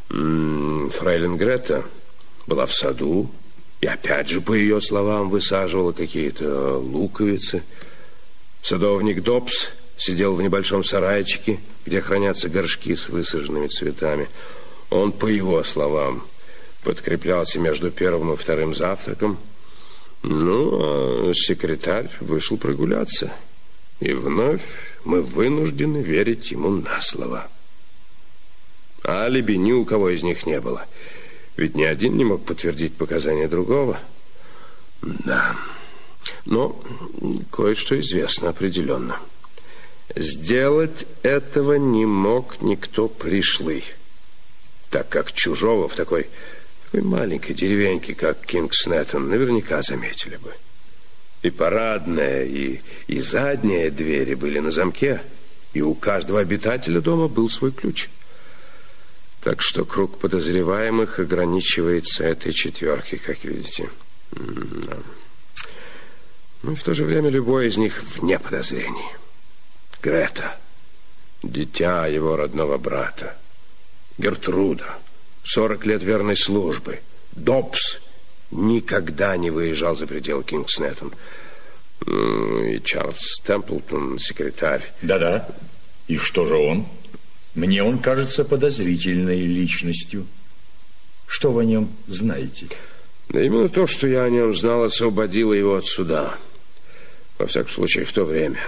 Фрейлин 0.08 1.36
Грета 1.38 1.84
была 2.46 2.66
в 2.66 2.74
саду 2.74 3.30
и, 3.82 3.86
опять 3.86 4.28
же, 4.28 4.40
по 4.40 4.54
ее 4.54 4.80
словам, 4.80 5.28
высаживала 5.28 5.90
какие-то 5.90 6.78
луковицы. 6.78 7.64
Садовник 8.62 9.24
Добс 9.24 9.70
сидел 9.98 10.34
в 10.34 10.42
небольшом 10.42 10.84
сарайчике, 10.84 11.58
где 11.84 12.00
хранятся 12.00 12.48
горшки 12.48 12.94
с 12.94 13.08
высаженными 13.08 13.66
цветами. 13.66 14.28
Он, 14.90 15.10
по 15.10 15.26
его 15.26 15.64
словам, 15.64 16.22
подкреплялся 16.84 17.58
между 17.58 17.90
первым 17.90 18.32
и 18.32 18.36
вторым 18.36 18.72
завтраком. 18.72 19.36
Ну, 20.22 21.30
а 21.30 21.34
секретарь 21.34 22.08
вышел 22.20 22.56
прогуляться. 22.56 23.32
И 23.98 24.12
вновь 24.12 24.62
мы 25.04 25.22
вынуждены 25.22 25.98
верить 25.98 26.52
ему 26.52 26.70
на 26.70 27.02
слово. 27.02 27.48
Алиби 29.04 29.54
ни 29.54 29.72
у 29.72 29.84
кого 29.84 30.10
из 30.10 30.22
них 30.22 30.46
не 30.46 30.60
было. 30.60 30.86
Ведь 31.56 31.74
ни 31.74 31.84
один 31.84 32.16
не 32.16 32.24
мог 32.24 32.44
подтвердить 32.44 32.94
показания 32.94 33.48
другого. 33.48 33.98
Да, 35.02 35.56
но 36.44 36.80
кое-что 37.50 38.00
известно 38.00 38.50
определенно. 38.50 39.16
Сделать 40.14 41.06
этого 41.22 41.74
не 41.74 42.06
мог 42.06 42.60
никто 42.60 43.08
пришлый, 43.08 43.84
так 44.90 45.08
как 45.08 45.32
чужого 45.32 45.88
в 45.88 45.94
такой, 45.94 46.26
такой 46.84 47.02
маленькой 47.02 47.54
деревеньке, 47.54 48.14
как 48.14 48.44
Кингснеттон, 48.44 49.28
наверняка 49.28 49.82
заметили 49.82 50.36
бы. 50.36 50.52
И 51.42 51.50
парадная, 51.50 52.44
и, 52.44 52.80
и 53.08 53.20
задняя 53.20 53.90
двери 53.90 54.34
были 54.34 54.58
на 54.58 54.70
замке, 54.70 55.20
и 55.72 55.80
у 55.80 55.94
каждого 55.94 56.40
обитателя 56.40 57.00
дома 57.00 57.28
был 57.28 57.48
свой 57.48 57.72
ключ. 57.72 58.08
Так 59.42 59.60
что 59.60 59.84
круг 59.84 60.18
подозреваемых 60.18 61.18
ограничивается 61.18 62.22
этой 62.24 62.52
четверкой, 62.52 63.18
как 63.18 63.42
видите. 63.44 63.90
Ну 66.62 66.72
и 66.72 66.74
в 66.76 66.84
то 66.84 66.94
же 66.94 67.04
время 67.04 67.28
любой 67.28 67.66
из 67.66 67.76
них 67.76 68.04
вне 68.04 68.38
подозрений. 68.38 69.10
Грета, 70.00 70.56
дитя 71.42 72.06
его 72.06 72.36
родного 72.36 72.78
брата. 72.78 73.36
Гертруда, 74.16 74.96
40 75.42 75.86
лет 75.86 76.02
верной 76.04 76.36
службы. 76.36 77.00
Добс 77.32 77.98
никогда 78.52 79.36
не 79.36 79.50
выезжал 79.50 79.96
за 79.96 80.06
пределы 80.06 80.44
Кингснеттон. 80.44 81.12
Ну, 82.06 82.62
и 82.62 82.80
Чарльз 82.80 83.40
Темплтон, 83.44 84.20
секретарь. 84.20 84.92
Да-да. 85.02 85.48
И 86.06 86.16
что 86.16 86.46
же 86.46 86.54
он? 86.54 86.86
Мне 87.54 87.82
он 87.82 87.98
кажется 87.98 88.44
подозрительной 88.44 89.40
личностью. 89.40 90.26
Что 91.26 91.52
вы 91.52 91.62
о 91.62 91.64
нем 91.64 91.90
знаете? 92.06 92.68
Да 93.28 93.42
именно 93.42 93.68
то, 93.68 93.86
что 93.86 94.06
я 94.06 94.24
о 94.24 94.30
нем 94.30 94.54
знал, 94.54 94.84
освободило 94.84 95.52
его 95.52 95.76
от 95.76 95.86
суда. 95.86 96.34
Во 97.38 97.46
всяком 97.46 97.70
случае, 97.70 98.04
в 98.04 98.12
то 98.12 98.24
время. 98.24 98.60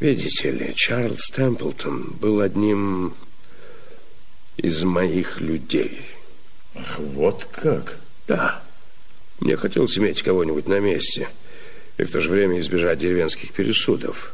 Видите 0.00 0.50
ли, 0.50 0.72
Чарльз 0.74 1.30
Темплтон 1.30 2.16
был 2.20 2.40
одним 2.40 3.14
из 4.56 4.82
моих 4.82 5.40
людей. 5.40 6.00
Ах, 6.74 6.98
вот 6.98 7.44
как? 7.50 7.98
Да. 8.26 8.62
Мне 9.40 9.56
хотелось 9.56 9.96
иметь 9.98 10.22
кого-нибудь 10.22 10.66
на 10.66 10.80
месте 10.80 11.28
и 11.98 12.04
в 12.04 12.10
то 12.10 12.20
же 12.20 12.30
время 12.30 12.58
избежать 12.58 12.98
деревенских 12.98 13.52
пересудов. 13.52 14.33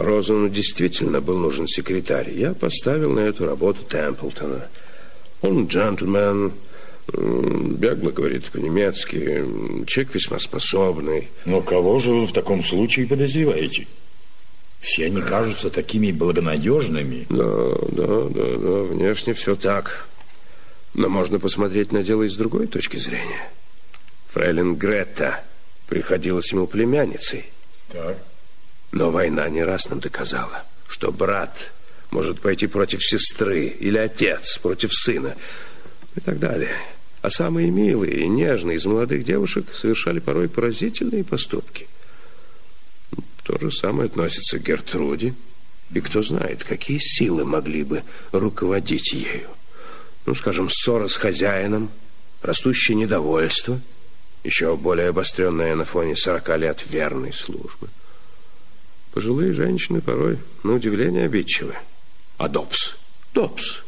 Розану 0.00 0.48
действительно 0.48 1.20
был 1.20 1.38
нужен 1.38 1.66
секретарь. 1.66 2.30
Я 2.32 2.54
поставил 2.54 3.12
на 3.12 3.20
эту 3.20 3.44
работу 3.44 3.84
Темплтона. 3.84 4.66
Он 5.42 5.66
джентльмен, 5.66 6.52
бегло 7.12 8.10
говорит 8.10 8.46
по-немецки, 8.46 9.44
человек 9.86 10.14
весьма 10.14 10.38
способный. 10.38 11.28
Но 11.44 11.60
кого 11.60 11.98
же 11.98 12.12
вы 12.12 12.26
в 12.26 12.32
таком 12.32 12.64
случае 12.64 13.08
подозреваете? 13.08 13.86
Все 14.80 15.04
они 15.06 15.20
кажутся 15.20 15.68
такими 15.68 16.12
благонадежными. 16.12 17.26
Да, 17.28 17.74
да, 17.92 18.06
да, 18.30 18.56
да, 18.56 18.82
внешне 18.84 19.34
все 19.34 19.54
так. 19.54 20.08
Но 20.94 21.10
можно 21.10 21.38
посмотреть 21.38 21.92
на 21.92 22.02
дело 22.02 22.22
и 22.22 22.30
с 22.30 22.36
другой 22.36 22.68
точки 22.68 22.96
зрения. 22.96 23.50
Фрейлин 24.28 24.76
Гретта 24.76 25.44
приходилась 25.88 26.52
ему 26.52 26.66
племянницей. 26.66 27.44
Так. 27.92 28.16
Но 28.92 29.10
война 29.10 29.48
не 29.48 29.62
раз 29.62 29.88
нам 29.88 30.00
доказала, 30.00 30.64
что 30.88 31.12
брат 31.12 31.72
может 32.10 32.40
пойти 32.40 32.66
против 32.66 33.04
сестры 33.04 33.66
или 33.66 33.98
отец 33.98 34.58
против 34.58 34.92
сына 34.92 35.36
и 36.16 36.20
так 36.20 36.38
далее. 36.38 36.76
А 37.22 37.30
самые 37.30 37.70
милые 37.70 38.20
и 38.20 38.28
нежные 38.28 38.78
из 38.78 38.86
молодых 38.86 39.24
девушек 39.24 39.66
совершали 39.74 40.18
порой 40.18 40.48
поразительные 40.48 41.22
поступки. 41.22 41.86
То 43.44 43.58
же 43.58 43.70
самое 43.70 44.06
относится 44.06 44.58
к 44.58 44.62
Гертруде. 44.62 45.34
И 45.92 46.00
кто 46.00 46.22
знает, 46.22 46.62
какие 46.62 46.98
силы 46.98 47.44
могли 47.44 47.82
бы 47.82 48.02
руководить 48.30 49.12
ею. 49.12 49.48
Ну, 50.24 50.34
скажем, 50.36 50.68
ссора 50.70 51.08
с 51.08 51.16
хозяином, 51.16 51.90
растущее 52.42 52.96
недовольство, 52.96 53.80
еще 54.44 54.76
более 54.76 55.08
обостренное 55.08 55.74
на 55.74 55.84
фоне 55.84 56.14
сорока 56.14 56.56
лет 56.56 56.84
верной 56.88 57.32
службы– 57.32 57.88
Пожилые 59.12 59.52
женщины 59.52 60.00
порой, 60.00 60.38
на 60.62 60.74
удивление, 60.74 61.24
обидчивы. 61.24 61.74
А 62.38 62.48
Добс? 62.48 62.94
Добс. 63.34 63.78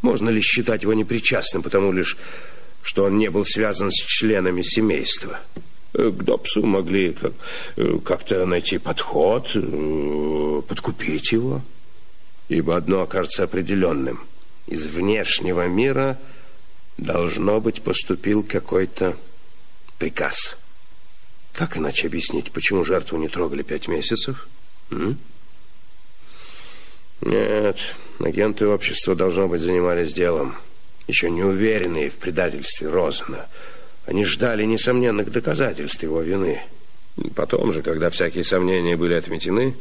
Можно 0.00 0.30
ли 0.30 0.40
считать 0.40 0.82
его 0.82 0.94
непричастным, 0.94 1.62
потому 1.62 1.92
лишь, 1.92 2.16
что 2.82 3.04
он 3.04 3.18
не 3.18 3.28
был 3.28 3.44
связан 3.44 3.90
с 3.90 3.94
членами 3.94 4.62
семейства? 4.62 5.40
Э, 5.92 6.10
к 6.10 6.22
Добсу 6.22 6.64
могли 6.64 7.14
э, 7.76 7.98
как-то 8.04 8.46
найти 8.46 8.78
подход, 8.78 9.50
э, 9.54 10.62
подкупить 10.66 11.32
его. 11.32 11.60
Ибо 12.48 12.76
одно 12.76 13.02
окажется 13.02 13.44
определенным. 13.44 14.20
Из 14.66 14.86
внешнего 14.86 15.66
мира 15.66 16.18
должно 16.96 17.60
быть 17.60 17.82
поступил 17.82 18.42
какой-то 18.42 19.14
приказ– 19.98 20.56
как 21.58 21.76
иначе 21.76 22.06
объяснить, 22.06 22.52
почему 22.52 22.84
жертву 22.84 23.18
не 23.18 23.26
трогали 23.26 23.62
пять 23.62 23.88
месяцев? 23.88 24.46
М? 24.92 25.18
Нет, 27.20 27.76
агенты 28.20 28.68
общества, 28.68 29.16
должно 29.16 29.48
быть, 29.48 29.60
занимались 29.60 30.14
делом, 30.14 30.54
еще 31.08 31.28
не 31.28 31.42
уверенные 31.42 32.10
в 32.10 32.14
предательстве 32.14 32.88
Розена. 32.88 33.48
Они 34.06 34.24
ждали 34.24 34.62
несомненных 34.62 35.32
доказательств 35.32 36.00
его 36.04 36.22
вины. 36.22 36.62
Потом 37.34 37.72
же, 37.72 37.82
когда 37.82 38.08
всякие 38.08 38.44
сомнения 38.44 38.96
были 38.96 39.14
отметены, 39.14 39.74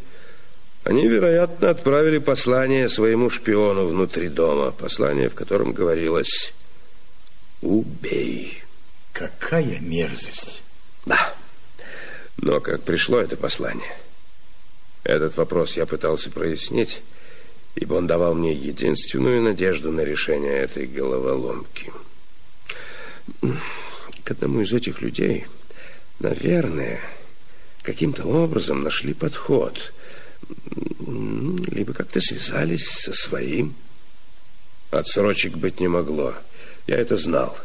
они, 0.84 1.08
вероятно, 1.08 1.70
отправили 1.70 2.18
послание 2.18 2.90
своему 2.90 3.30
шпиону 3.30 3.86
внутри 3.86 4.30
дома. 4.30 4.72
Послание, 4.72 5.30
в 5.30 5.36
котором 5.36 5.74
говорилось 5.74 6.56
«Убей». 7.62 8.64
Какая 9.14 9.80
мерзость. 9.80 10.64
Да. 11.06 11.37
Но 12.38 12.60
как 12.60 12.84
пришло 12.84 13.20
это 13.20 13.36
послание? 13.36 13.98
Этот 15.04 15.38
вопрос 15.38 15.78
я 15.78 15.86
пытался 15.86 16.30
прояснить, 16.30 17.02
ибо 17.76 17.96
он 17.96 18.08
давал 18.08 18.34
мне 18.36 18.54
единственную 18.54 19.42
надежду 19.42 19.92
на 19.92 20.02
решение 20.02 20.54
этой 20.54 20.86
головоломки. 20.86 21.92
К 24.24 24.32
одному 24.32 24.62
из 24.62 24.74
этих 24.74 25.02
людей, 25.02 25.48
наверное, 26.20 27.00
каким-то 27.84 28.26
образом 28.26 28.84
нашли 28.84 29.14
подход. 29.14 29.94
Либо 31.00 31.94
как-то 31.94 32.20
связались 32.20 32.88
со 32.88 33.14
своим. 33.14 33.76
Отсрочек 34.92 35.56
быть 35.56 35.80
не 35.80 35.88
могло. 35.88 36.34
Я 36.86 36.98
это 36.98 37.18
знал. 37.18 37.58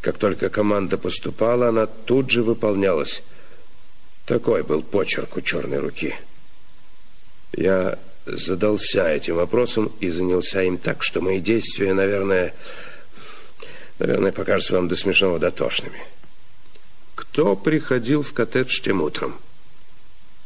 Как 0.00 0.18
только 0.18 0.48
команда 0.48 0.98
поступала, 0.98 1.68
она 1.68 1.86
тут 1.86 2.30
же 2.30 2.42
выполнялась. 2.42 3.22
Такой 4.30 4.62
был 4.62 4.82
почерк 4.82 5.36
у 5.36 5.40
черной 5.40 5.78
руки. 5.78 6.14
Я 7.52 7.98
задался 8.26 9.10
этим 9.10 9.34
вопросом 9.34 9.90
и 9.98 10.08
занялся 10.08 10.62
им 10.62 10.78
так, 10.78 11.02
что 11.02 11.20
мои 11.20 11.40
действия, 11.40 11.92
наверное, 11.94 12.54
наверное, 13.98 14.30
покажутся 14.30 14.74
вам 14.74 14.86
до 14.86 14.94
смешного 14.94 15.40
дотошными. 15.40 16.00
Кто 17.16 17.56
приходил 17.56 18.22
в 18.22 18.32
коттедж 18.32 18.80
тем 18.80 19.02
утром? 19.02 19.36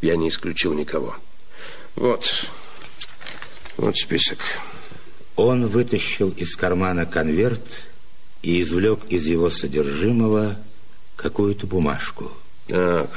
Я 0.01 0.17
не 0.17 0.31
исключил 0.31 0.73
никого. 0.73 1.15
Вот, 1.95 2.47
вот 3.77 3.99
список. 3.99 4.39
Он 5.37 5.67
вытащил 5.67 6.31
из 6.31 6.57
кармана 6.57 7.05
конверт 7.05 7.91
и 8.41 8.63
извлек 8.63 9.01
из 9.11 9.27
его 9.27 9.51
содержимого 9.51 10.57
какую-то 11.17 11.67
бумажку. 11.67 12.33
Так, 12.67 13.11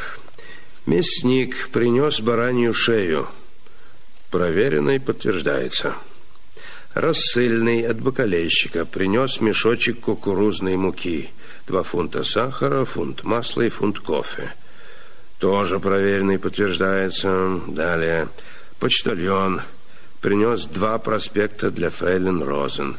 Мясник 0.88 1.68
принес 1.74 2.22
баранью 2.22 2.74
шею. 2.74 3.28
Проверено 4.32 4.92
и 4.92 5.00
подтверждается. 5.00 5.96
Рассыльный 6.94 7.86
от 7.86 8.00
бакалейщика 8.00 8.86
принес 8.86 9.42
мешочек 9.42 10.00
кукурузной 10.00 10.78
муки. 10.78 11.30
Два 11.68 11.84
фунта 11.84 12.24
сахара, 12.24 12.86
фунт 12.86 13.26
масла 13.26 13.64
и 13.64 13.70
фунт 13.70 14.00
кофе. 14.00 14.54
Тоже 15.40 15.78
проверено 15.82 16.32
и 16.32 16.38
подтверждается. 16.38 17.60
Далее. 17.68 18.30
Почтальон 18.80 19.64
принес 20.22 20.68
два 20.68 21.00
проспекта 21.00 21.70
для 21.70 21.90
фрейлин 21.90 22.42
Розен. 22.42 22.96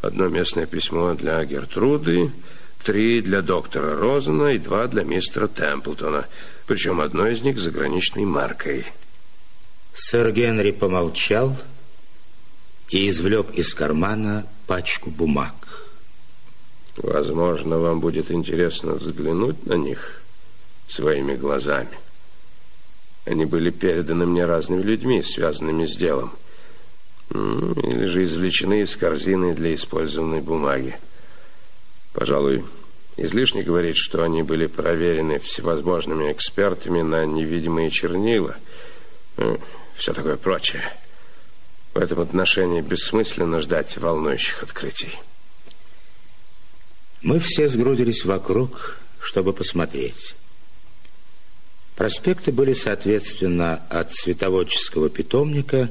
Одно 0.00 0.28
местное 0.28 0.64
письмо 0.64 1.12
для 1.12 1.44
Гертруды, 1.44 2.32
три 2.82 3.20
для 3.20 3.42
доктора 3.42 3.94
Розена 3.94 4.54
и 4.54 4.58
два 4.58 4.86
для 4.86 5.04
мистера 5.04 5.48
Темплтона– 5.48 6.24
причем 6.66 7.00
одно 7.00 7.28
из 7.28 7.42
них 7.42 7.58
заграничной 7.58 8.24
маркой. 8.24 8.86
Сэр 9.94 10.32
Генри 10.32 10.72
помолчал 10.72 11.56
и 12.90 13.08
извлек 13.08 13.54
из 13.54 13.74
кармана 13.74 14.46
пачку 14.66 15.10
бумаг. 15.10 15.54
Возможно, 16.96 17.78
вам 17.78 18.00
будет 18.00 18.30
интересно 18.30 18.94
взглянуть 18.94 19.66
на 19.66 19.74
них 19.74 20.22
своими 20.88 21.34
глазами. 21.34 21.98
Они 23.24 23.44
были 23.44 23.70
переданы 23.70 24.26
мне 24.26 24.44
разными 24.44 24.82
людьми, 24.82 25.22
связанными 25.22 25.86
с 25.86 25.96
делом. 25.96 26.32
Или 27.30 28.06
же 28.06 28.24
извлечены 28.24 28.82
из 28.82 28.96
корзины 28.96 29.54
для 29.54 29.74
использованной 29.74 30.40
бумаги. 30.40 30.96
Пожалуй, 32.12 32.64
Излишне 33.16 33.62
говорить, 33.62 33.96
что 33.96 34.22
они 34.22 34.42
были 34.42 34.66
проверены 34.66 35.38
всевозможными 35.38 36.30
экспертами 36.32 37.00
на 37.00 37.24
невидимые 37.24 37.90
чернила. 37.90 38.56
Ну, 39.38 39.58
все 39.94 40.12
такое 40.12 40.36
прочее. 40.36 40.82
В 41.94 41.98
этом 41.98 42.20
отношении 42.20 42.82
бессмысленно 42.82 43.60
ждать 43.60 43.96
волнующих 43.96 44.62
открытий. 44.62 45.18
Мы 47.22 47.40
все 47.40 47.68
сгрудились 47.68 48.26
вокруг, 48.26 48.98
чтобы 49.18 49.54
посмотреть. 49.54 50.34
Проспекты 51.96 52.52
были, 52.52 52.74
соответственно, 52.74 53.82
от 53.88 54.12
цветоводческого 54.12 55.08
питомника 55.08 55.90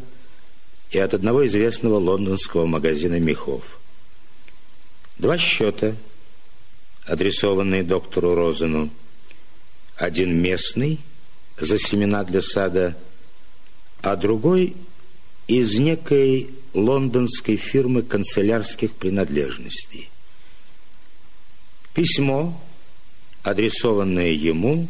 и 0.92 1.00
от 1.00 1.16
одного 1.16 1.48
известного 1.48 1.96
лондонского 1.96 2.68
магазина 2.68 3.20
мехов. 3.20 3.80
Два 5.18 5.40
счета, 5.40 5.96
адресованные 7.06 7.84
доктору 7.84 8.36
Розену. 8.36 8.90
Один 9.96 10.36
местный 10.42 11.00
за 11.58 11.80
семена 11.80 12.24
для 12.24 12.42
сада, 12.42 12.98
а 14.02 14.16
другой 14.16 14.76
из 15.48 15.80
некой 15.80 16.50
лондонской 16.74 17.56
фирмы 17.56 18.02
канцелярских 18.02 18.94
принадлежностей. 18.94 20.10
Письмо, 21.94 22.62
адресованное 23.44 24.32
ему, 24.32 24.90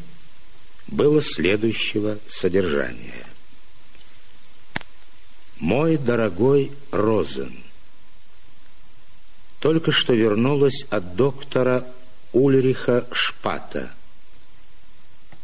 было 0.88 1.22
следующего 1.22 2.18
содержания. 2.28 3.26
«Мой 5.60 5.98
дорогой 5.98 6.72
Розен, 6.92 7.56
только 9.60 9.92
что 9.92 10.14
вернулась 10.14 10.86
от 10.90 11.16
доктора 11.16 11.88
Ульриха 12.36 13.08
Шпата. 13.14 13.94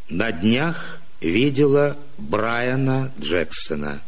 На 0.10 0.34
днях 0.34 0.99
видела 1.21 1.97
Брайана 2.17 3.13
Джексона. 3.17 4.01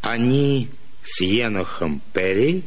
Они 0.00 0.70
с 1.02 1.20
Енохом 1.20 2.00
Перри 2.14 2.64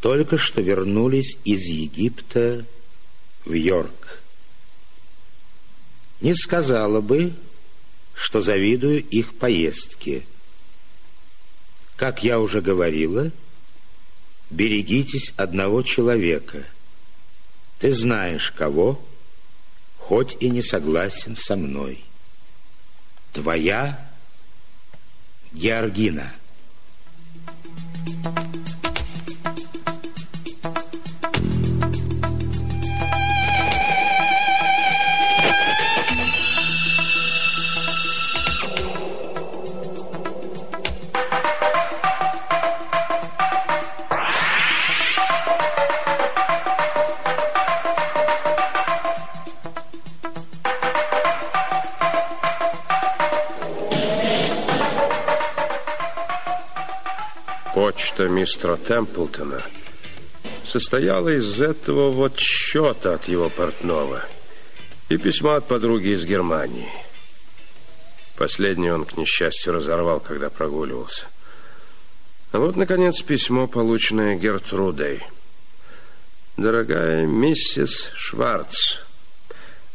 только 0.00 0.38
что 0.38 0.60
вернулись 0.60 1.38
из 1.44 1.66
Египта 1.66 2.64
в 3.44 3.52
Йорк. 3.52 4.22
Не 6.20 6.34
сказала 6.34 7.00
бы, 7.00 7.32
что 8.12 8.40
завидую 8.40 9.04
их 9.04 9.36
поездке. 9.36 10.26
Как 11.94 12.24
я 12.24 12.40
уже 12.40 12.60
говорила, 12.60 13.30
берегитесь 14.50 15.32
одного 15.36 15.82
человека. 15.82 16.66
Ты 17.78 17.92
знаешь 17.92 18.50
кого, 18.52 19.00
хоть 19.98 20.36
и 20.40 20.48
не 20.48 20.62
согласен 20.62 21.36
со 21.36 21.56
мной. 21.56 22.04
Твоя 23.32 23.98
Георгина. 25.52 26.32
Почта 58.16 58.28
мистера 58.28 58.76
Темплтона 58.76 59.62
состояла 60.64 61.28
из 61.28 61.60
этого 61.60 62.10
вот 62.10 62.38
счета 62.38 63.14
от 63.14 63.28
его 63.28 63.50
портного 63.50 64.22
и 65.10 65.18
письма 65.18 65.56
от 65.56 65.68
подруги 65.68 66.14
из 66.14 66.24
Германии. 66.24 66.88
Последнее 68.38 68.94
он, 68.94 69.04
к 69.04 69.18
несчастью, 69.18 69.74
разорвал, 69.74 70.20
когда 70.20 70.48
прогуливался. 70.48 71.26
А 72.52 72.58
вот, 72.58 72.76
наконец, 72.76 73.20
письмо, 73.20 73.66
полученное 73.66 74.36
Гертрудой. 74.36 75.22
«Дорогая 76.56 77.26
миссис 77.26 78.10
Шварц, 78.14 78.98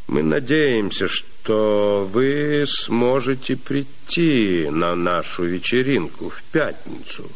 мы 0.07 0.21
надеемся, 0.21 1.07
что 1.07 2.07
вы 2.11 2.65
сможете 2.67 3.55
прийти 3.55 4.67
на 4.69 4.95
нашу 4.95 5.43
вечеринку 5.43 6.29
в 6.29 6.43
пятницу». 6.51 7.31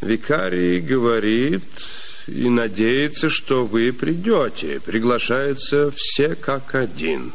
Викарий 0.00 0.80
говорит 0.80 1.64
и 2.26 2.48
надеется, 2.48 3.30
что 3.30 3.64
вы 3.64 3.92
придете. 3.92 4.80
Приглашаются 4.80 5.90
все 5.94 6.34
как 6.34 6.74
один. 6.74 7.32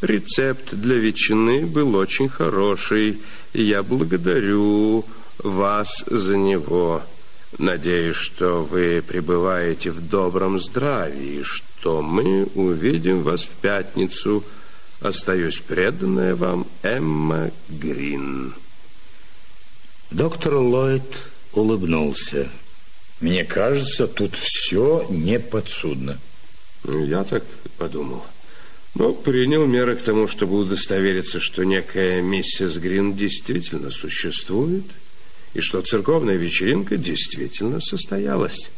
Рецепт 0.00 0.72
для 0.72 0.96
ветчины 0.96 1.66
был 1.66 1.94
очень 1.94 2.28
хороший, 2.28 3.18
и 3.52 3.62
я 3.62 3.82
благодарю 3.82 5.04
вас 5.38 6.04
за 6.06 6.36
него. 6.36 7.02
Надеюсь, 7.58 8.16
что 8.16 8.62
вы 8.62 9.02
пребываете 9.06 9.90
в 9.90 10.08
добром 10.08 10.60
здравии, 10.60 11.42
что 11.42 12.00
мы 12.00 12.44
увидим 12.54 13.22
вас 13.22 13.42
в 13.42 13.50
пятницу. 13.60 14.44
Остаюсь 15.00 15.60
преданная 15.60 16.36
вам 16.36 16.66
Эмма 16.82 17.50
Грин. 17.68 18.54
Доктор 20.10 20.54
Ллойд 20.56 21.26
улыбнулся. 21.52 22.48
Мне 23.20 23.44
кажется, 23.44 24.06
тут 24.06 24.34
все 24.34 25.06
неподсудно. 25.10 26.18
Ну, 26.84 27.04
я 27.04 27.24
так 27.24 27.44
подумал. 27.76 28.24
Но 28.94 29.12
принял 29.12 29.66
меры 29.66 29.94
к 29.96 30.02
тому, 30.02 30.26
чтобы 30.26 30.58
удостовериться, 30.58 31.38
что 31.38 31.64
некая 31.64 32.22
миссис 32.22 32.78
Грин 32.78 33.14
действительно 33.14 33.90
существует, 33.90 34.84
и 35.54 35.60
что 35.60 35.82
церковная 35.82 36.36
вечеринка 36.36 36.96
действительно 36.96 37.80
состоялась. 37.80 38.70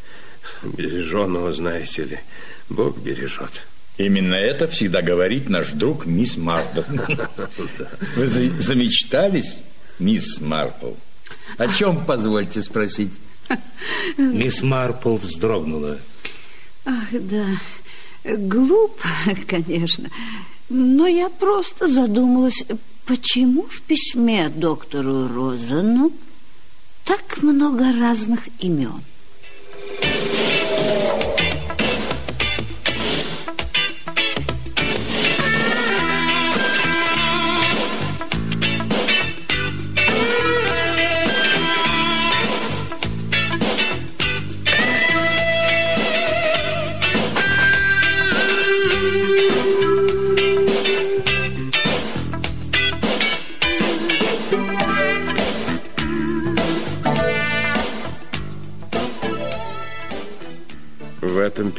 Береженного, 0.63 1.53
знаете 1.53 2.05
ли, 2.05 2.19
Бог 2.69 2.99
бережет. 2.99 3.67
Именно 3.97 4.35
это 4.35 4.67
всегда 4.67 5.03
говорит 5.03 5.49
наш 5.49 5.73
друг 5.73 6.07
мисс 6.07 6.37
Марпл. 6.37 6.83
Вы 8.17 8.27
замечтались, 8.27 9.59
мисс 9.99 10.41
Марпл? 10.41 10.95
О 11.59 11.69
чем, 11.69 12.05
позвольте 12.05 12.63
спросить? 12.63 13.13
Мисс 14.17 14.63
Марпл 14.63 15.17
вздрогнула. 15.17 15.99
Ах, 16.85 17.09
да, 17.13 17.47
глупо, 18.25 19.09
конечно. 19.47 20.09
Но 20.69 21.07
я 21.07 21.29
просто 21.29 21.87
задумалась, 21.87 22.65
почему 23.05 23.63
в 23.63 23.83
письме 23.83 24.49
доктору 24.49 25.29
Розану 25.29 26.13
так 27.05 27.43
много 27.43 27.93
разных 27.93 28.49
имен? 28.61 29.03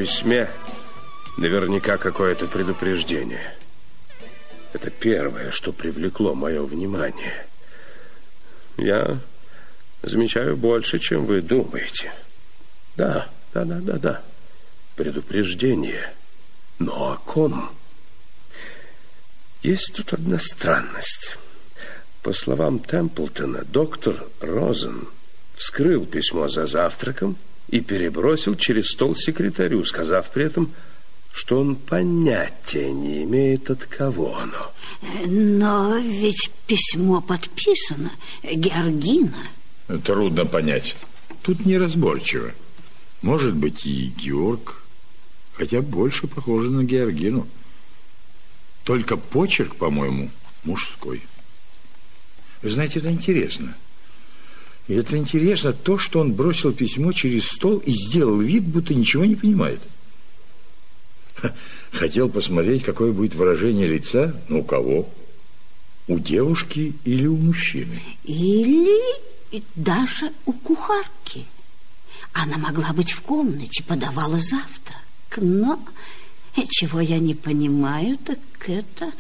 Письме 0.04 0.50
наверняка 1.38 1.98
какое-то 1.98 2.46
предупреждение. 2.48 3.56
Это 4.74 4.90
первое, 4.90 5.50
что 5.52 5.72
привлекло 5.72 6.36
мое 6.36 6.62
внимание. 6.62 7.46
Я 8.76 9.18
замечаю 10.02 10.58
больше, 10.58 11.00
чем 11.00 11.26
вы 11.26 11.40
думаете. 11.40 12.12
Да, 12.98 13.30
да, 13.54 13.64
да, 13.64 13.80
да, 13.80 13.94
да. 13.94 14.22
Предупреждение. 14.98 16.12
Но 16.80 17.14
о 17.14 17.16
ком? 17.16 17.72
Есть 19.62 19.94
тут 19.96 20.12
одна 20.12 20.38
странность. 20.38 21.38
По 22.24 22.34
словам 22.34 22.80
Темплтона, 22.80 23.64
доктор 23.64 24.22
Розен 24.42 25.08
вскрыл 25.56 26.06
письмо 26.06 26.50
за 26.50 26.68
завтраком 26.68 27.38
и 27.70 27.82
перебросил 27.82 28.56
через 28.56 28.90
стол 28.90 29.16
секретарю, 29.16 29.84
сказав 29.84 30.30
при 30.32 30.46
этом, 30.46 30.72
что 31.34 31.60
он 31.60 31.76
понятия 31.76 32.92
не 32.92 33.24
имеет, 33.24 33.70
от 33.72 33.86
кого 33.86 34.38
оно. 34.38 34.72
Но 35.26 35.98
ведь 35.98 36.52
письмо 36.68 37.22
подписано 37.22 38.12
Георгина. 38.44 39.48
Трудно 40.04 40.46
понять. 40.46 40.96
Тут 41.42 41.66
неразборчиво. 41.66 42.52
Может 43.22 43.56
быть, 43.56 43.86
и 43.86 44.14
Георг, 44.18 44.84
хотя 45.54 45.82
больше 45.82 46.28
похоже 46.28 46.70
на 46.70 46.84
Георгину. 46.84 47.48
Только 48.84 49.18
почерк, 49.18 49.76
по-моему, 49.76 50.30
мужской. 50.64 51.24
Вы 52.62 52.72
знаете, 52.72 53.00
это 53.00 53.12
интересно. 53.12 53.76
И 54.88 54.94
это 54.94 55.18
интересно 55.18 55.72
то, 55.72 55.98
что 55.98 56.20
он 56.20 56.34
бросил 56.34 56.74
письмо 56.74 57.12
через 57.14 57.48
стол 57.48 57.78
и 57.78 57.94
сделал 57.94 58.40
вид, 58.40 58.64
будто 58.64 58.94
ничего 58.94 59.24
не 59.26 59.36
понимает. 59.36 59.82
Хотел 61.92 62.30
посмотреть, 62.30 62.84
какое 62.84 63.12
будет 63.12 63.36
выражение 63.36 63.88
лица, 63.88 64.36
ну, 64.50 64.60
у 64.60 64.64
кого? 64.64 65.10
У 66.08 66.20
девушки 66.20 66.94
или 67.06 67.28
у 67.28 67.38
мужчины? 67.38 68.02
Или 68.24 69.00
даже 69.76 70.32
у 70.46 70.52
кухарки. 70.52 71.46
Она 72.34 72.58
могла 72.58 72.92
быть 72.94 73.12
в 73.12 73.22
комнате, 73.22 73.84
подавала 73.84 74.40
завтрак. 74.40 74.98
Но 75.38 75.80
чего 76.70 77.00
я 77.00 77.20
не 77.20 77.36
понимаю, 77.36 78.18
так 78.18 78.40
это... 78.68 79.12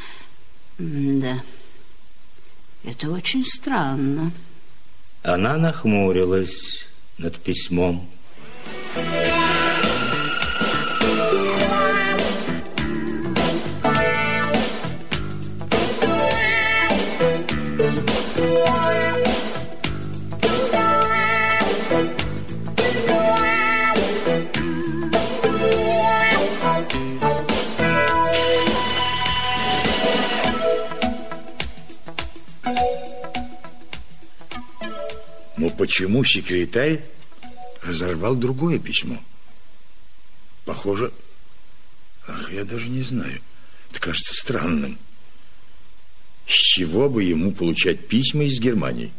Да, 0.78 1.42
это 2.84 3.12
очень 3.12 3.46
странно. 3.46 4.32
Она 5.24 5.56
нахмурилась 5.58 6.86
над 7.18 7.40
письмом. 7.40 8.06
Почему 35.78 36.24
секретарь 36.24 37.04
разорвал 37.82 38.36
другое 38.36 38.80
письмо? 38.80 39.22
Похоже... 40.66 41.12
Ах, 42.26 42.54
я 42.54 42.64
даже 42.64 42.88
не 42.88 43.02
знаю. 43.02 43.42
Это 43.92 44.00
кажется 44.00 44.34
странным. 44.34 44.98
С 46.48 46.54
чего 46.54 47.10
бы 47.10 47.24
ему 47.24 47.52
получать 47.52 48.08
письма 48.08 48.46
из 48.46 48.60
Германии? 48.60 49.12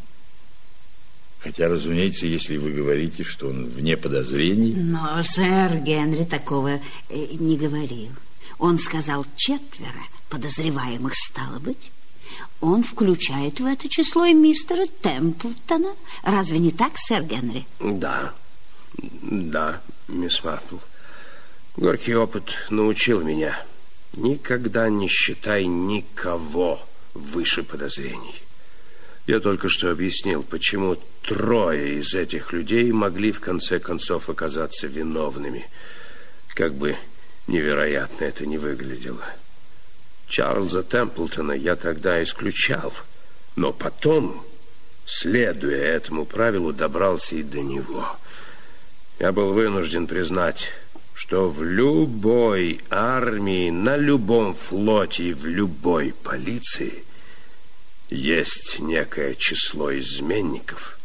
Хотя, 1.41 1.69
разумеется, 1.69 2.25
если 2.25 2.57
вы 2.57 2.73
говорите, 2.73 3.23
что 3.23 3.49
он 3.49 3.67
вне 3.67 3.99
подозрений... 3.99 4.73
Но 4.75 5.23
сэр 5.23 5.77
Генри 5.81 6.25
такого 6.25 6.81
э, 7.11 7.27
не 7.33 7.59
говорил. 7.59 8.11
Он 8.59 8.79
сказал 8.79 9.27
четверо 9.37 9.93
подозреваемых, 10.31 11.15
стало 11.15 11.59
быть 11.59 11.91
он 12.61 12.83
включает 12.83 13.61
в 13.61 13.67
это 13.67 13.89
число 13.89 14.25
и 14.25 14.35
мистера 14.35 14.87
Темплтона. 15.03 15.95
Разве 16.23 16.59
не 16.59 16.71
так, 16.71 16.93
сэр 16.97 17.23
Генри? 17.23 17.67
Да, 17.81 18.33
да, 19.23 19.81
мисс 20.09 20.43
Марпл. 20.45 20.77
Горький 21.77 22.15
опыт 22.15 22.55
научил 22.71 23.23
меня. 23.23 23.61
Никогда 24.17 24.89
не 24.89 25.09
считай 25.09 25.67
никого 25.67 26.81
выше 27.15 27.63
подозрений. 27.65 28.35
Я 29.27 29.41
только 29.41 29.69
что 29.69 29.91
объяснил, 29.91 30.43
почему 30.43 30.97
трое 31.23 31.99
из 31.99 32.15
этих 32.15 32.53
людей 32.53 32.93
могли 32.93 33.33
в 33.33 33.41
конце 33.41 33.79
концов 33.79 34.29
оказаться 34.29 34.87
виновными. 34.87 35.67
Как 36.55 36.75
бы 36.75 36.97
невероятно 37.47 38.25
это 38.25 38.47
не 38.47 38.59
выглядело. 38.59 39.25
Чарльза 40.29 40.83
Темплтона 40.83 41.53
я 41.53 41.77
тогда 41.77 42.23
исключал, 42.23 42.93
но 43.57 43.73
потом, 43.73 44.45
следуя 45.05 45.77
этому 45.77 46.25
правилу, 46.25 46.73
добрался 46.73 47.37
и 47.37 47.43
до 47.43 47.61
него. 47.61 48.17
Я 49.19 49.33
был 49.33 49.53
вынужден 49.53 50.07
признать, 50.07 50.73
что 51.15 51.49
в 51.49 51.63
любой 51.63 52.81
армии, 52.91 53.71
на 53.71 53.97
любом 53.97 54.55
флоте 54.55 55.25
и 55.25 55.33
в 55.33 55.47
любой 55.47 56.13
полиции 56.13 57.05
есть 58.11 58.81
некое 58.81 59.35
число 59.35 59.97
изменников. 59.97 60.99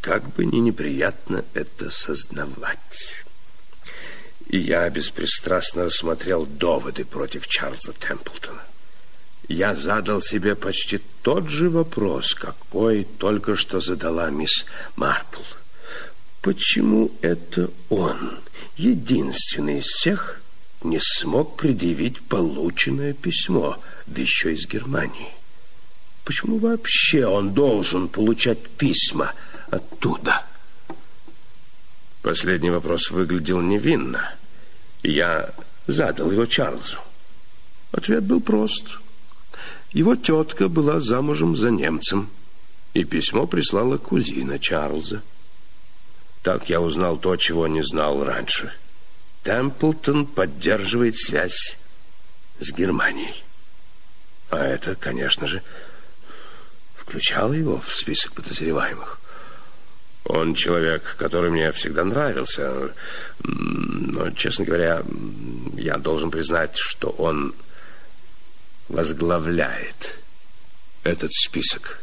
Как 0.00 0.28
бы 0.34 0.44
ни 0.44 0.56
неприятно 0.56 1.44
это 1.54 1.90
сознавать. 1.90 3.19
И 4.50 4.58
я 4.58 4.90
беспристрастно 4.90 5.84
рассмотрел 5.84 6.44
доводы 6.44 7.04
против 7.04 7.46
Чарльза 7.46 7.92
Темплтона. 7.92 8.62
Я 9.46 9.76
задал 9.76 10.20
себе 10.20 10.56
почти 10.56 11.00
тот 11.22 11.48
же 11.48 11.70
вопрос, 11.70 12.34
какой 12.34 13.04
только 13.04 13.54
что 13.54 13.80
задала 13.80 14.28
мисс 14.30 14.66
Марпл. 14.96 15.42
Почему 16.42 17.12
это 17.20 17.70
он, 17.90 18.40
единственный 18.76 19.78
из 19.78 19.86
всех, 19.86 20.40
не 20.82 20.98
смог 21.00 21.56
предъявить 21.56 22.20
полученное 22.20 23.12
письмо, 23.12 23.80
да 24.06 24.20
еще 24.20 24.52
из 24.52 24.66
Германии? 24.66 25.30
Почему 26.24 26.58
вообще 26.58 27.24
он 27.24 27.54
должен 27.54 28.08
получать 28.08 28.68
письма 28.70 29.32
оттуда? 29.70 30.44
Последний 32.22 32.70
вопрос 32.70 33.12
выглядел 33.12 33.60
невинно. 33.60 34.34
Я 35.02 35.50
задал 35.86 36.30
его 36.30 36.46
Чарльзу. 36.46 36.98
Ответ 37.92 38.24
был 38.24 38.40
прост. 38.40 38.84
Его 39.92 40.14
тетка 40.14 40.68
была 40.68 41.00
замужем 41.00 41.56
за 41.56 41.70
немцем, 41.70 42.30
и 42.94 43.04
письмо 43.04 43.46
прислала 43.46 43.98
кузина 43.98 44.58
Чарльза. 44.58 45.22
Так 46.42 46.70
я 46.70 46.80
узнал 46.80 47.16
то, 47.16 47.36
чего 47.36 47.66
не 47.66 47.82
знал 47.82 48.24
раньше. 48.24 48.72
Темплтон 49.42 50.26
поддерживает 50.26 51.16
связь 51.16 51.78
с 52.60 52.72
Германией. 52.72 53.42
А 54.50 54.58
это, 54.58 54.94
конечно 54.94 55.46
же, 55.46 55.62
включало 56.94 57.52
его 57.52 57.80
в 57.80 57.92
список 57.94 58.32
подозреваемых. 58.34 59.19
Он 60.24 60.54
человек, 60.54 61.16
который 61.18 61.50
мне 61.50 61.72
всегда 61.72 62.04
нравился. 62.04 62.92
Но, 63.42 64.30
честно 64.30 64.64
говоря, 64.64 65.02
я 65.76 65.96
должен 65.98 66.30
признать, 66.30 66.76
что 66.76 67.08
он 67.10 67.54
возглавляет 68.88 70.18
этот 71.04 71.32
список. 71.32 72.02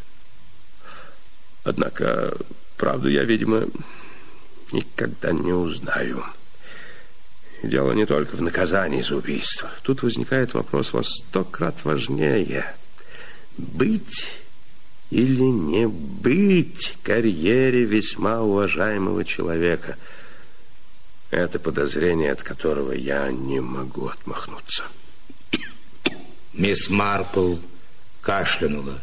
Однако, 1.63 2.35
правду 2.77 3.09
я, 3.09 3.23
видимо, 3.23 3.65
никогда 4.71 5.31
не 5.31 5.53
узнаю. 5.53 6.23
Дело 7.63 7.91
не 7.91 8.05
только 8.05 8.35
в 8.35 8.41
наказании 8.41 9.01
за 9.01 9.15
убийство. 9.15 9.69
Тут 9.83 10.03
возникает 10.03 10.53
вопрос 10.53 10.93
во 10.93 11.03
сто 11.03 11.43
крат 11.43 11.83
важнее. 11.83 12.73
Быть 13.57 14.31
или 15.09 15.41
не 15.41 15.87
быть 15.87 16.97
карьере 17.03 17.83
весьма 17.83 18.41
уважаемого 18.41 19.23
человека. 19.23 19.97
Это 21.31 21.59
подозрение, 21.59 22.31
от 22.31 22.43
которого 22.43 22.91
я 22.93 23.31
не 23.31 23.59
могу 23.59 24.07
отмахнуться. 24.07 24.83
Мисс 26.53 26.89
Марпл 26.89 27.55
кашлянула. 28.21 28.99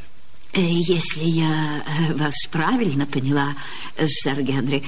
Э, 0.52 0.60
если 0.60 1.24
я 1.24 1.84
э, 1.86 2.14
вас 2.14 2.34
правильно 2.50 3.06
поняла, 3.06 3.54
сэр 3.96 4.42
Генри, 4.42 4.82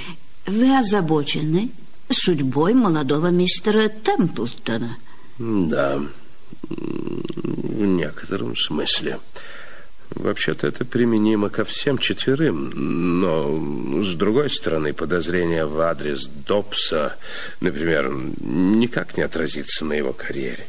вы 0.47 0.79
озабочены 0.79 1.71
судьбой 2.11 2.75
молодого 2.75 3.29
мистера 3.29 3.89
Темплтона. 3.89 4.97
Да, 5.39 6.01
в 6.69 7.85
некотором 7.85 8.57
смысле. 8.57 9.19
Вообще-то 10.11 10.67
это 10.67 10.85
применимо 10.85 11.51
ко 11.51 11.65
всем 11.65 11.99
четверым, 11.99 12.71
но, 13.21 14.03
с 14.03 14.15
другой 14.15 14.49
стороны, 14.51 14.93
подозрение 14.93 15.67
в 15.67 15.79
адрес 15.81 16.27
Добса, 16.27 17.17
например, 17.61 18.11
никак 18.41 19.17
не 19.17 19.25
отразится 19.25 19.85
на 19.85 19.95
его 19.95 20.13
карьере. 20.13 20.67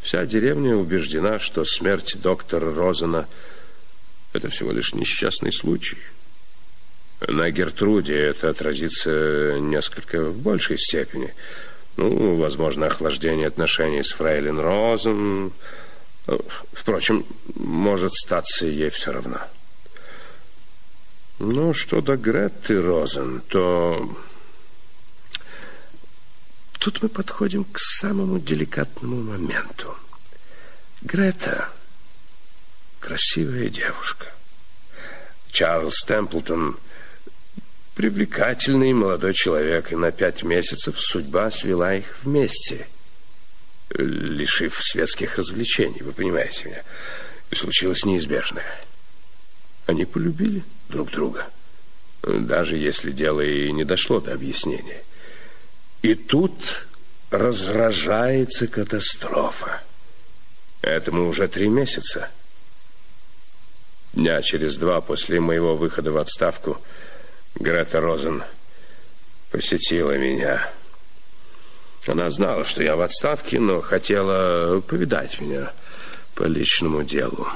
Вся 0.00 0.24
деревня 0.24 0.76
убеждена, 0.76 1.38
что 1.38 1.64
смерть 1.64 2.16
доктора 2.20 2.74
Розена– 2.74 3.28
это 4.32 4.48
всего 4.48 4.72
лишь 4.72 4.94
несчастный 4.94 5.52
случай. 5.52 5.98
На 7.28 7.50
Гертруде 7.50 8.16
это 8.16 8.48
отразится 8.48 9.58
несколько 9.60 10.22
в 10.22 10.38
большей 10.38 10.78
степени. 10.78 11.34
Ну, 11.96 12.36
возможно, 12.36 12.86
охлаждение 12.86 13.46
отношений 13.46 14.02
с 14.02 14.12
Фрейлин 14.12 14.58
Розен. 14.58 15.52
Впрочем, 16.72 17.26
может 17.54 18.14
статься 18.14 18.66
ей 18.66 18.90
все 18.90 19.12
равно. 19.12 19.40
Ну, 21.38 21.72
что 21.72 22.00
до 22.00 22.16
Гретты 22.16 22.80
Розен, 22.80 23.40
то... 23.48 24.16
Тут 26.78 27.02
мы 27.02 27.08
подходим 27.08 27.64
к 27.64 27.78
самому 27.78 28.38
деликатному 28.38 29.22
моменту. 29.22 29.94
Грета– 31.02 31.68
красивая 33.00 33.68
девушка. 33.68 34.26
Чарльз 35.50 36.04
Темплтон– 36.04 36.76
привлекательный 38.00 38.94
молодой 38.94 39.34
человек, 39.34 39.92
и 39.92 39.96
на 39.96 40.10
пять 40.10 40.42
месяцев 40.42 40.98
судьба 40.98 41.50
свела 41.50 41.94
их 41.94 42.16
вместе, 42.22 42.88
лишив 43.96 44.80
светских 44.82 45.36
развлечений, 45.36 46.02
вы 46.02 46.12
понимаете 46.12 46.66
меня. 46.66 46.82
И 47.50 47.54
случилось 47.54 48.04
неизбежное. 48.04 48.80
Они 49.86 50.04
полюбили 50.04 50.62
друг 50.88 51.10
друга, 51.10 51.46
даже 52.22 52.76
если 52.76 53.10
дело 53.10 53.40
и 53.40 53.72
не 53.72 53.84
дошло 53.84 54.20
до 54.20 54.32
объяснения. 54.32 55.02
И 56.02 56.14
тут 56.14 56.86
разражается 57.30 58.66
катастрофа. 58.66 59.82
Этому 60.82 61.28
уже 61.28 61.48
три 61.48 61.68
месяца– 61.68 62.30
Дня 64.12 64.42
через 64.42 64.76
два 64.76 65.00
после 65.00 65.38
моего 65.38 65.76
выхода 65.76 66.10
в 66.10 66.18
отставку 66.18 66.80
Грета 67.54 68.00
Розен 68.00 68.42
посетила 69.52 70.16
меня. 70.16 70.68
Она 72.06 72.30
знала, 72.30 72.64
что 72.64 72.82
я 72.82 72.96
в 72.96 73.02
отставке, 73.02 73.58
но 73.58 73.80
хотела 73.80 74.80
повидать 74.80 75.40
меня 75.40 75.72
по 76.34 76.44
личному 76.44 77.02
делу. 77.02 77.48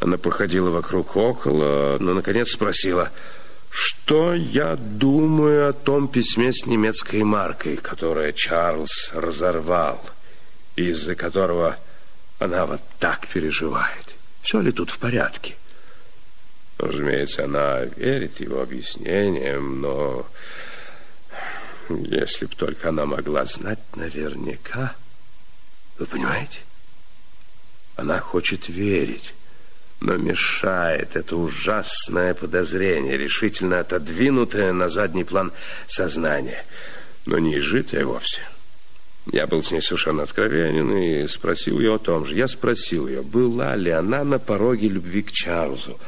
Она 0.00 0.18
походила 0.18 0.70
вокруг 0.70 1.16
около, 1.16 1.96
но, 1.98 2.12
наконец, 2.12 2.50
спросила, 2.50 3.10
что 3.70 4.34
я 4.34 4.76
думаю 4.76 5.70
о 5.70 5.72
том 5.72 6.08
письме 6.08 6.52
с 6.52 6.66
немецкой 6.66 7.22
маркой, 7.22 7.76
которое 7.76 8.32
Чарльз 8.32 9.12
разорвал, 9.14 10.04
из-за 10.76 11.14
которого 11.14 11.78
она 12.38 12.66
вот 12.66 12.82
так 12.98 13.26
переживает. 13.28 14.14
Все 14.42 14.60
ли 14.60 14.72
тут 14.72 14.90
в 14.90 14.98
порядке? 14.98 15.54
Разумеется, 16.78 17.44
она 17.44 17.80
верит 17.96 18.40
его 18.40 18.60
объяснениям, 18.60 19.80
но 19.80 20.26
если 21.96 22.46
б 22.46 22.54
только 22.56 22.88
она 22.88 23.06
могла 23.06 23.44
знать 23.44 23.80
наверняка, 23.94 24.94
вы 25.98 26.06
понимаете? 26.06 26.60
Она 27.96 28.18
хочет 28.18 28.68
верить, 28.68 29.34
но 30.00 30.16
мешает 30.16 31.14
это 31.16 31.36
ужасное 31.36 32.34
подозрение, 32.34 33.16
решительно 33.16 33.80
отодвинутое 33.80 34.72
на 34.72 34.88
задний 34.88 35.24
план 35.24 35.52
сознания, 35.86 36.64
но 37.26 37.38
не 37.38 37.58
изжитое 37.58 38.04
вовсе. 38.04 38.42
Я 39.30 39.46
был 39.46 39.62
с 39.62 39.70
ней 39.70 39.80
совершенно 39.80 40.24
откровенен 40.24 40.96
и 40.96 41.28
спросил 41.28 41.78
ее 41.78 41.94
о 41.94 41.98
том 41.98 42.26
же. 42.26 42.34
Я 42.34 42.48
спросил 42.48 43.06
ее, 43.06 43.22
была 43.22 43.76
ли 43.76 43.90
она 43.90 44.24
на 44.24 44.40
пороге 44.40 44.88
любви 44.88 45.22
к 45.22 45.30
Чарльзу, 45.30 45.98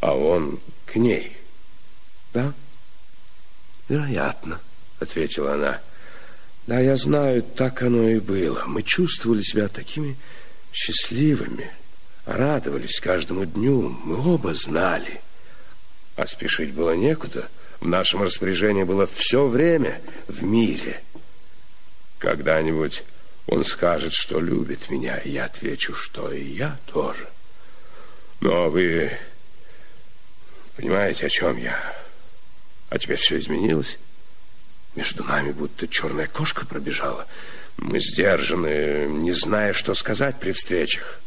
а 0.00 0.14
он 0.14 0.60
к 0.84 0.96
ней. 0.96 1.34
Да? 2.34 2.52
Вероятно, 3.88 4.60
ответила 5.02 5.54
она. 5.54 5.80
Да, 6.66 6.78
я 6.80 6.96
знаю, 6.96 7.42
так 7.42 7.82
оно 7.82 8.08
и 8.08 8.20
было. 8.20 8.64
Мы 8.66 8.82
чувствовали 8.82 9.42
себя 9.42 9.68
такими 9.68 10.16
счастливыми, 10.72 11.70
радовались 12.24 13.00
каждому 13.00 13.44
дню. 13.44 13.88
Мы 14.04 14.34
оба 14.34 14.54
знали. 14.54 15.20
А 16.16 16.26
спешить 16.26 16.72
было 16.72 16.94
некуда. 16.94 17.48
В 17.80 17.86
нашем 17.88 18.22
распоряжении 18.22 18.84
было 18.84 19.06
все 19.06 19.46
время 19.46 20.00
в 20.28 20.42
мире– 20.42 21.00
когда-нибудь 22.22 23.02
он 23.48 23.64
скажет, 23.64 24.12
что 24.12 24.38
любит 24.38 24.90
меня, 24.90 25.16
и 25.18 25.30
я 25.30 25.46
отвечу, 25.46 25.92
что 25.92 26.30
и 26.30 26.40
я 26.40 26.78
тоже. 26.86 27.26
Но 28.40 28.70
вы 28.70 29.10
понимаете, 30.76 31.26
о 31.26 31.28
чем 31.28 31.56
я? 31.56 31.76
А 32.90 32.98
теперь 33.00 33.16
все 33.16 33.40
изменилось. 33.40 33.98
Между 34.94 35.24
нами 35.24 35.52
будто 35.52 35.88
черная 35.88 36.26
кошка 36.26 36.66
пробежала. 36.66 37.26
Мы 37.78 38.00
сдержаны, 38.00 39.06
не 39.08 39.32
зная, 39.32 39.72
что 39.72 39.94
сказать 39.94 40.38
при 40.38 40.52
встречах. 40.52 41.20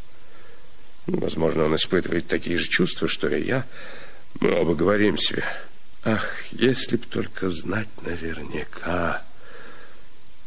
Возможно, 1.08 1.66
он 1.66 1.76
испытывает 1.76 2.28
такие 2.28 2.58
же 2.58 2.68
чувства, 2.68 3.08
что 3.08 3.28
и 3.28 3.44
я. 3.44 3.66
Мы 4.40 4.52
оба 4.52 4.76
говорим 4.76 5.18
себе, 5.18 5.44
ах, 6.04 6.30
если 6.52 6.98
б 6.98 7.06
только 7.10 7.50
знать 7.50 7.90
наверняка... 8.02 9.24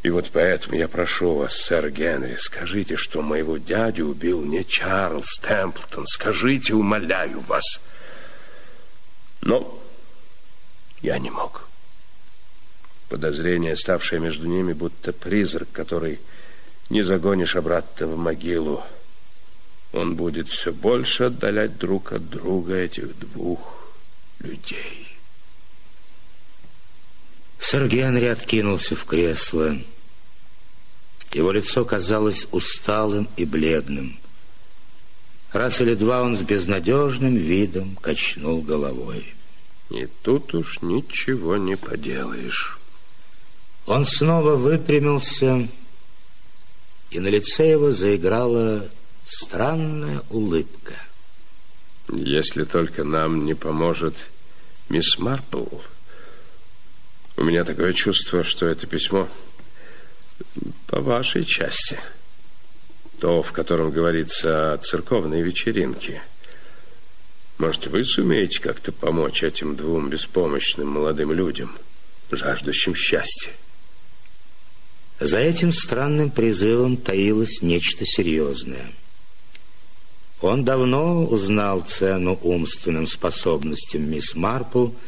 И 0.05 0.11
вот 0.11 0.31
поэтому 0.33 0.77
я 0.77 0.87
прошу 0.87 1.35
вас, 1.35 1.57
сэр 1.57 1.91
Генри, 1.91 2.37
скажите, 2.39 2.95
что 2.95 3.21
моего 3.21 3.59
дядю 3.59 4.07
убил 4.07 4.45
не 4.45 4.65
Чарльз 4.65 5.39
Темплтон. 5.41 6.07
Скажите, 6.07 6.75
умоляю 6.75 7.41
вас. 7.41 7.81
Но 9.41 9.83
я 11.03 11.19
не 11.19 11.31
мог. 11.31 11.68
Подозрение, 13.09 13.77
ставшее 13.77 14.21
между 14.21 14.47
ними, 14.47 14.73
будто 14.73 15.13
призрак, 15.13 15.69
который 15.73 16.19
не 16.91 17.03
загонишь 17.03 17.57
обратно 17.57 18.07
в 18.07 18.17
могилу. 18.17 18.83
Он 19.93 20.15
будет 20.15 20.49
все 20.49 20.73
больше 20.73 21.25
отдалять 21.25 21.79
друг 21.79 22.13
от 22.13 22.29
друга 22.29 22.75
этих 22.75 23.19
двух 23.19 23.95
людей. 24.41 25.09
Сэр 27.59 27.89
Генри 27.89 28.27
откинулся 28.27 28.95
в 28.95 29.05
кресло. 29.05 29.77
Его 31.33 31.53
лицо 31.53 31.85
казалось 31.85 32.47
усталым 32.51 33.29
и 33.37 33.45
бледным. 33.45 34.19
Раз 35.53 35.81
или 35.81 35.95
два 35.95 36.23
он 36.23 36.37
с 36.37 36.43
безнадежным 36.43 37.35
видом 37.37 37.97
качнул 37.97 38.61
головой. 38.61 39.35
И 39.91 40.07
тут 40.23 40.55
уж 40.55 40.83
ничего 40.83 41.57
не 41.57 41.77
поделаешь. 41.77 42.78
Он 43.89 44.05
снова 44.05 44.55
выпрямился, 44.55 45.67
и 47.11 47.19
на 47.19 47.29
лице 47.29 47.71
его 47.71 47.91
заиграла 47.91 48.87
странная 49.25 50.21
улыбка. 50.29 50.93
Если 52.13 52.65
только 52.65 53.03
нам 53.03 53.47
не 53.47 53.55
поможет 53.55 54.15
мисс 54.91 55.19
Марпл, 55.19 55.65
у 57.39 57.45
меня 57.45 57.65
такое 57.65 57.95
чувство, 57.95 58.45
что 58.45 58.67
это 58.67 58.87
письмо 58.87 59.27
по 60.89 61.01
вашей 61.01 61.45
части. 61.47 61.99
То, 63.21 63.43
в 63.43 63.53
котором 63.53 63.91
говорится 63.91 64.75
о 64.75 64.79
церковной 64.79 65.41
вечеринке. 65.41 66.21
Может, 67.57 67.87
вы 67.87 68.05
сумеете 68.05 68.61
как-то 68.61 68.93
помочь 68.93 69.43
этим 69.43 69.77
двум 69.77 70.11
беспомощным 70.11 70.89
молодым 70.89 71.33
людям, 71.33 71.75
жаждущим 72.31 72.95
счастья? 72.95 73.51
За 75.21 75.39
этим 75.39 75.73
странным 75.73 76.31
призывом 76.31 76.97
таилось 76.97 77.63
нечто 77.63 78.05
серьезное. 78.07 78.93
Он 80.41 80.65
давно 80.65 81.25
узнал 81.25 81.81
цену 81.81 82.39
умственным 82.43 83.07
способностям 83.07 84.09
мисс 84.09 84.35
Марпл– 84.35 84.89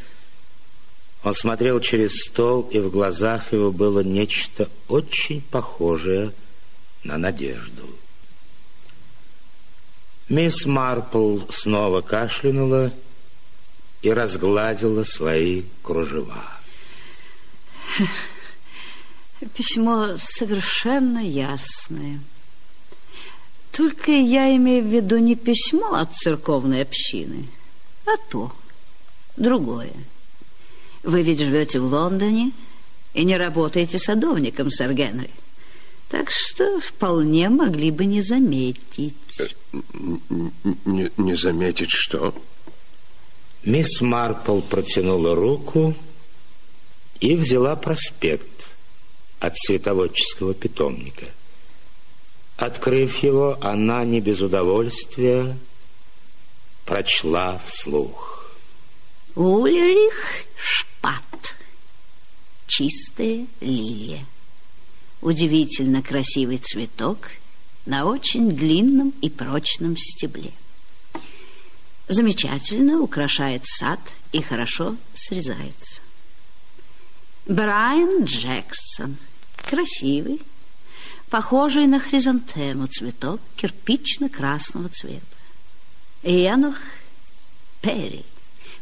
он 1.22 1.34
смотрел 1.34 1.80
через 1.80 2.22
стол, 2.22 2.62
и 2.70 2.78
в 2.78 2.90
глазах 2.90 3.52
его 3.52 3.70
было 3.70 4.00
нечто 4.00 4.68
очень 4.88 5.42
похожее 5.42 6.32
на 7.04 7.18
надежду. 7.18 7.86
Мисс 10.28 10.64
Марпл 10.64 11.40
снова 11.50 12.00
кашлянула 12.00 12.92
и 14.00 14.10
разгладила 14.12 15.04
свои 15.04 15.64
кружева. 15.82 16.42
Письмо 19.54 20.16
совершенно 20.18 21.18
ясное. 21.18 22.20
Только 23.72 24.10
я 24.10 24.54
имею 24.56 24.84
в 24.84 24.88
виду 24.88 25.18
не 25.18 25.34
письмо 25.34 25.94
от 25.94 26.14
церковной 26.14 26.82
общины, 26.82 27.48
а 28.04 28.16
то, 28.28 28.52
другое. 29.36 29.92
Вы 31.02 31.22
ведь 31.22 31.38
живете 31.38 31.80
в 31.80 31.84
Лондоне 31.84 32.52
и 33.14 33.24
не 33.24 33.36
работаете 33.36 33.98
садовником, 33.98 34.70
сэр 34.70 34.92
Генри. 34.92 35.30
Так 36.10 36.30
что 36.30 36.80
вполне 36.80 37.48
могли 37.48 37.90
бы 37.90 38.04
не 38.04 38.20
заметить. 38.20 39.14
Э, 39.38 39.46
не, 40.84 41.10
не 41.16 41.36
заметить 41.36 41.90
что? 41.90 42.34
Мисс 43.64 44.00
Марпл 44.00 44.60
протянула 44.60 45.34
руку 45.34 45.94
и 47.20 47.36
взяла 47.36 47.76
проспект. 47.76 48.59
От 49.40 49.56
цветоводческого 49.56 50.54
питомника. 50.54 51.26
Открыв 52.56 53.22
его, 53.22 53.58
она 53.62 54.04
не 54.04 54.20
без 54.20 54.42
удовольствия 54.42 55.56
прочла 56.84 57.58
вслух. 57.64 58.52
Ульрих 59.34 60.44
Шпат. 60.56 61.54
Чистая 62.66 63.46
лилия. 63.60 64.24
Удивительно 65.22 66.02
красивый 66.02 66.58
цветок 66.58 67.30
на 67.86 68.04
очень 68.04 68.50
длинном 68.50 69.14
и 69.22 69.30
прочном 69.30 69.96
стебле. 69.96 70.52
Замечательно 72.08 73.00
украшает 73.00 73.62
сад 73.64 74.00
и 74.32 74.42
хорошо 74.42 74.96
срезается. 75.14 76.02
Брайан 77.46 78.24
Джексон. 78.24 79.16
Красивый, 79.68 80.40
похожий 81.28 81.86
на 81.86 82.00
хризантему 82.00 82.86
цветок 82.86 83.40
кирпично-красного 83.56 84.88
цвета. 84.88 85.24
Янух 86.22 86.76
Перри. 87.80 88.24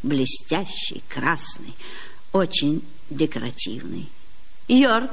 Блестящий, 0.02 1.02
красный, 1.08 1.74
очень 2.32 2.82
декоративный. 3.10 4.08
Йорк. 4.68 5.10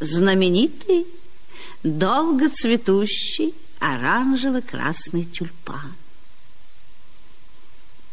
Знаменитый, 0.00 1.06
долго 1.84 2.48
цветущий 2.48 3.54
оранжево-красный 3.78 5.24
тюльпан. 5.24 5.94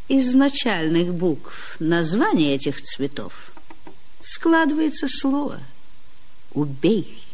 Из 0.07 0.33
начальных 0.33 1.13
букв 1.13 1.75
названия 1.79 2.55
этих 2.55 2.81
цветов 2.81 3.33
складывается 4.21 5.07
слово 5.07 5.59
«убей». 6.53 7.28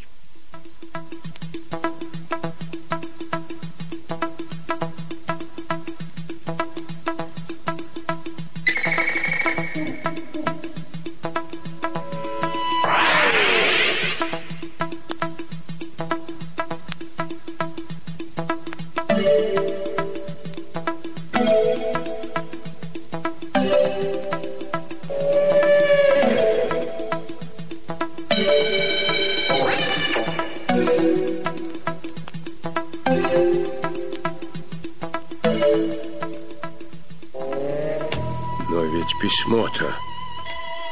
Письмо-то 39.26 39.92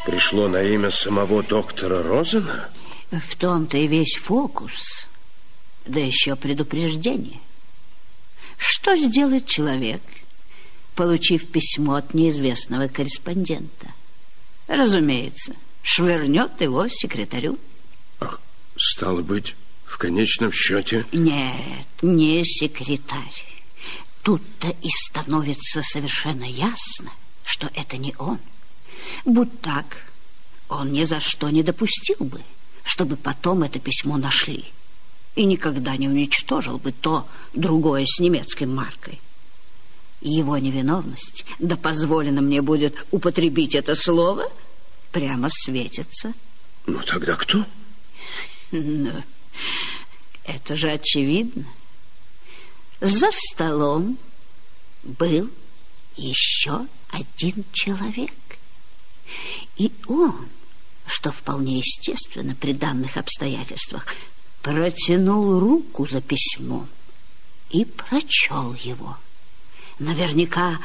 пришло 0.04 0.48
на 0.48 0.60
имя 0.60 0.90
самого 0.90 1.44
доктора 1.44 2.02
Розена? 2.02 2.68
В 3.12 3.36
том-то 3.36 3.76
и 3.76 3.86
весь 3.86 4.16
фокус. 4.16 5.06
Да 5.86 6.00
еще 6.00 6.34
предупреждение. 6.34 7.38
Что 8.58 8.96
сделает 8.96 9.46
человек, 9.46 10.02
получив 10.96 11.46
письмо 11.46 11.94
от 11.94 12.12
неизвестного 12.12 12.88
корреспондента? 12.88 13.86
Разумеется, 14.66 15.54
швырнет 15.84 16.60
его 16.60 16.88
секретарю. 16.88 17.56
Ах, 18.18 18.40
стало 18.76 19.22
быть, 19.22 19.54
в 19.84 19.96
конечном 19.96 20.50
счете... 20.50 21.06
Нет, 21.12 21.86
не 22.02 22.44
секретарь. 22.44 23.44
Тут-то 24.24 24.74
и 24.82 24.90
становится 24.90 25.82
совершенно 25.84 26.50
ясно, 26.50 27.12
что 27.44 27.70
это 27.74 27.96
не 27.96 28.14
он. 28.18 28.38
Будь 29.24 29.60
так, 29.60 30.12
он 30.68 30.92
ни 30.92 31.04
за 31.04 31.20
что 31.20 31.50
не 31.50 31.62
допустил 31.62 32.16
бы, 32.20 32.40
чтобы 32.84 33.16
потом 33.16 33.62
это 33.62 33.78
письмо 33.78 34.16
нашли 34.16 34.64
и 35.34 35.44
никогда 35.44 35.96
не 35.96 36.08
уничтожил 36.08 36.78
бы 36.78 36.92
то 36.92 37.26
другое 37.52 38.06
с 38.06 38.20
немецкой 38.20 38.64
маркой. 38.64 39.20
Его 40.20 40.56
невиновность, 40.56 41.44
да 41.58 41.76
позволено 41.76 42.40
мне 42.40 42.62
будет 42.62 43.06
употребить 43.10 43.74
это 43.74 43.94
слово, 43.94 44.50
прямо 45.12 45.48
светится. 45.50 46.32
Ну, 46.86 47.00
тогда 47.02 47.34
кто? 47.36 47.64
Ну, 48.70 49.10
это 50.44 50.76
же 50.76 50.90
очевидно. 50.90 51.66
За 53.00 53.28
столом 53.30 54.16
был 55.02 55.50
еще 56.16 56.86
один 57.14 57.64
человек. 57.72 58.32
И 59.76 59.92
он, 60.06 60.48
что 61.06 61.30
вполне 61.32 61.78
естественно 61.78 62.54
при 62.54 62.72
данных 62.72 63.16
обстоятельствах, 63.16 64.06
протянул 64.62 65.60
руку 65.60 66.06
за 66.06 66.20
письмом 66.20 66.88
и 67.70 67.84
прочел 67.84 68.74
его. 68.74 69.16
Наверняка 69.98 70.78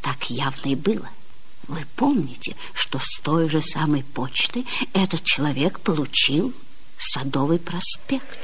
так 0.00 0.30
явно 0.30 0.70
и 0.70 0.74
было. 0.74 1.08
Вы 1.66 1.84
помните, 1.96 2.56
что 2.74 2.98
с 3.00 3.20
той 3.22 3.48
же 3.48 3.62
самой 3.62 4.04
почты 4.04 4.64
этот 4.92 5.24
человек 5.24 5.80
получил 5.80 6.54
Садовый 6.98 7.58
проспект. 7.58 8.38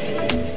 быть, 0.00 0.53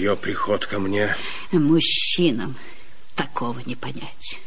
ее 0.00 0.16
приход 0.16 0.66
ко 0.66 0.78
мне... 0.78 1.14
Мужчинам 1.52 2.56
такого 3.14 3.60
не 3.66 3.76
понять. 3.76 4.38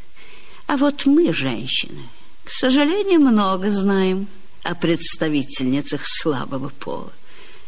А 0.67 0.77
вот 0.77 1.05
мы, 1.05 1.33
женщины, 1.33 2.01
к 2.43 2.49
сожалению, 2.51 3.19
много 3.19 3.71
знаем 3.71 4.27
о 4.63 4.75
представительницах 4.75 6.01
слабого 6.05 6.69
пола. 6.69 7.11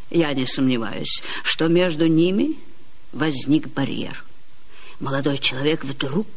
Я 0.10 0.34
не 0.34 0.46
сомневаюсь, 0.46 1.22
что 1.44 1.68
между 1.68 2.08
ними 2.08 2.58
возник 3.12 3.68
барьер. 3.68 4.24
Молодой 5.00 5.38
человек 5.38 5.84
вдруг 5.84 6.28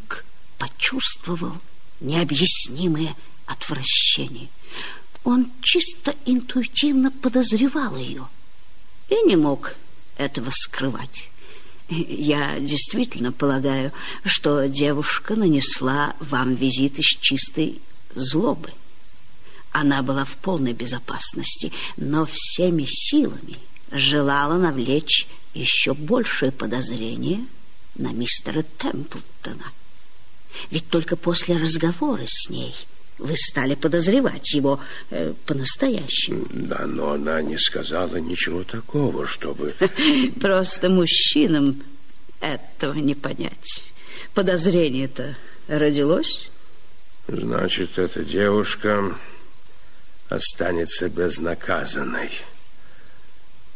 почувствовал 0.58 1.56
необъяснимое 2.00 3.14
отвращение. 3.46 4.48
Он 5.24 5.50
чисто 5.62 6.14
интуитивно 6.26 7.10
подозревал 7.10 7.96
ее 7.96 8.26
и 9.08 9.14
не 9.22 9.36
мог 9.36 9.74
этого 10.18 10.50
скрывать. 10.50 11.28
Я 11.88 12.58
действительно 12.60 13.32
полагаю, 13.32 13.92
что 14.24 14.68
девушка 14.68 15.36
нанесла 15.36 16.14
вам 16.20 16.54
визит 16.54 16.98
из 16.98 17.06
чистой 17.06 17.80
злобы. 18.14 18.70
Она 19.72 20.02
была 20.02 20.24
в 20.24 20.36
полной 20.36 20.74
безопасности, 20.74 21.72
но 21.96 22.26
всеми 22.30 22.84
силами 22.86 23.58
желала 23.90 24.58
навлечь 24.58 25.26
еще 25.54 25.94
большее 25.94 26.52
подозрение 26.52 27.44
на 27.94 28.12
мистера 28.12 28.64
Темплтона. 28.76 29.72
Ведь 30.70 30.88
только 30.88 31.16
после 31.16 31.56
разговора 31.56 32.24
с 32.26 32.50
ней– 32.50 32.74
вы 33.18 33.36
стали 33.36 33.74
подозревать 33.74 34.52
его 34.54 34.80
э, 35.10 35.32
по-настоящему. 35.46 36.46
Да, 36.50 36.86
но 36.86 37.12
она 37.12 37.42
не 37.42 37.58
сказала 37.58 38.16
ничего 38.16 38.62
такого, 38.62 39.26
чтобы... 39.26 39.74
Просто 40.40 40.88
мужчинам 40.88 41.82
этого 42.40 42.94
не 42.94 43.14
понять. 43.14 43.82
Подозрение-то 44.34 45.36
родилось? 45.68 46.48
Значит, 47.26 47.98
эта 47.98 48.22
девушка 48.22 49.14
останется 50.28 51.08
безнаказанной. 51.08 52.30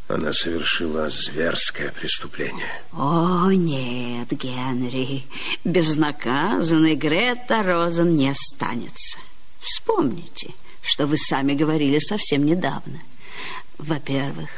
Она 0.09 0.33
совершила 0.33 1.09
зверское 1.09 1.91
преступление. 1.91 2.71
О, 2.93 3.51
нет, 3.51 4.31
Генри, 4.31 5.25
безнаказанной 5.65 6.97
Грета 6.97 7.63
Розен 7.63 8.15
не 8.15 8.31
останется. 8.31 9.19
Вспомните, 9.63 10.51
что 10.83 11.07
вы 11.07 11.17
сами 11.17 11.55
говорили 11.55 11.99
совсем 12.01 12.45
недавно. 12.45 13.01
Во-первых, 13.79 14.51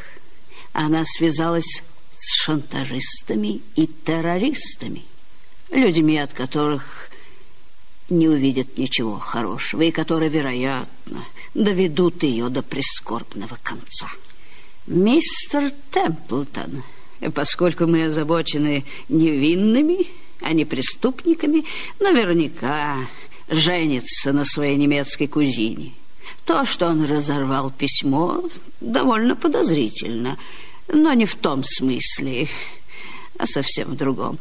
она 0.72 1.04
связалась 1.04 1.82
с 2.18 2.42
шантажистами 2.42 3.60
и 3.76 3.86
террористами, 3.86 5.04
людьми, 5.70 6.18
от 6.18 6.32
которых 6.32 7.10
не 8.08 8.28
увидят 8.28 8.78
ничего 8.78 9.18
хорошего 9.18 9.82
и 9.82 9.90
которые, 9.90 10.30
вероятно, 10.30 11.24
доведут 11.52 12.22
ее 12.22 12.48
до 12.48 12.62
прискорбного 12.62 13.58
конца. 13.62 14.08
Мистер 14.86 15.70
Темплтон, 15.90 16.82
поскольку 17.34 17.86
мы 17.86 18.06
озабочены 18.06 18.84
невинными, 19.08 20.06
а 20.40 20.52
не 20.52 20.64
преступниками, 20.64 21.64
наверняка 22.00 22.98
женится 23.48 24.32
на 24.32 24.44
своей 24.44 24.76
немецкой 24.76 25.26
кузине. 25.26 25.92
То, 26.44 26.64
что 26.64 26.88
он 26.88 27.04
разорвал 27.04 27.70
письмо, 27.70 28.42
довольно 28.80 29.36
подозрительно, 29.36 30.36
но 30.88 31.12
не 31.14 31.26
в 31.26 31.34
том 31.36 31.64
смысле, 31.64 32.48
а 33.38 33.46
совсем 33.46 33.90
в 33.90 33.96
другом. 33.96 34.38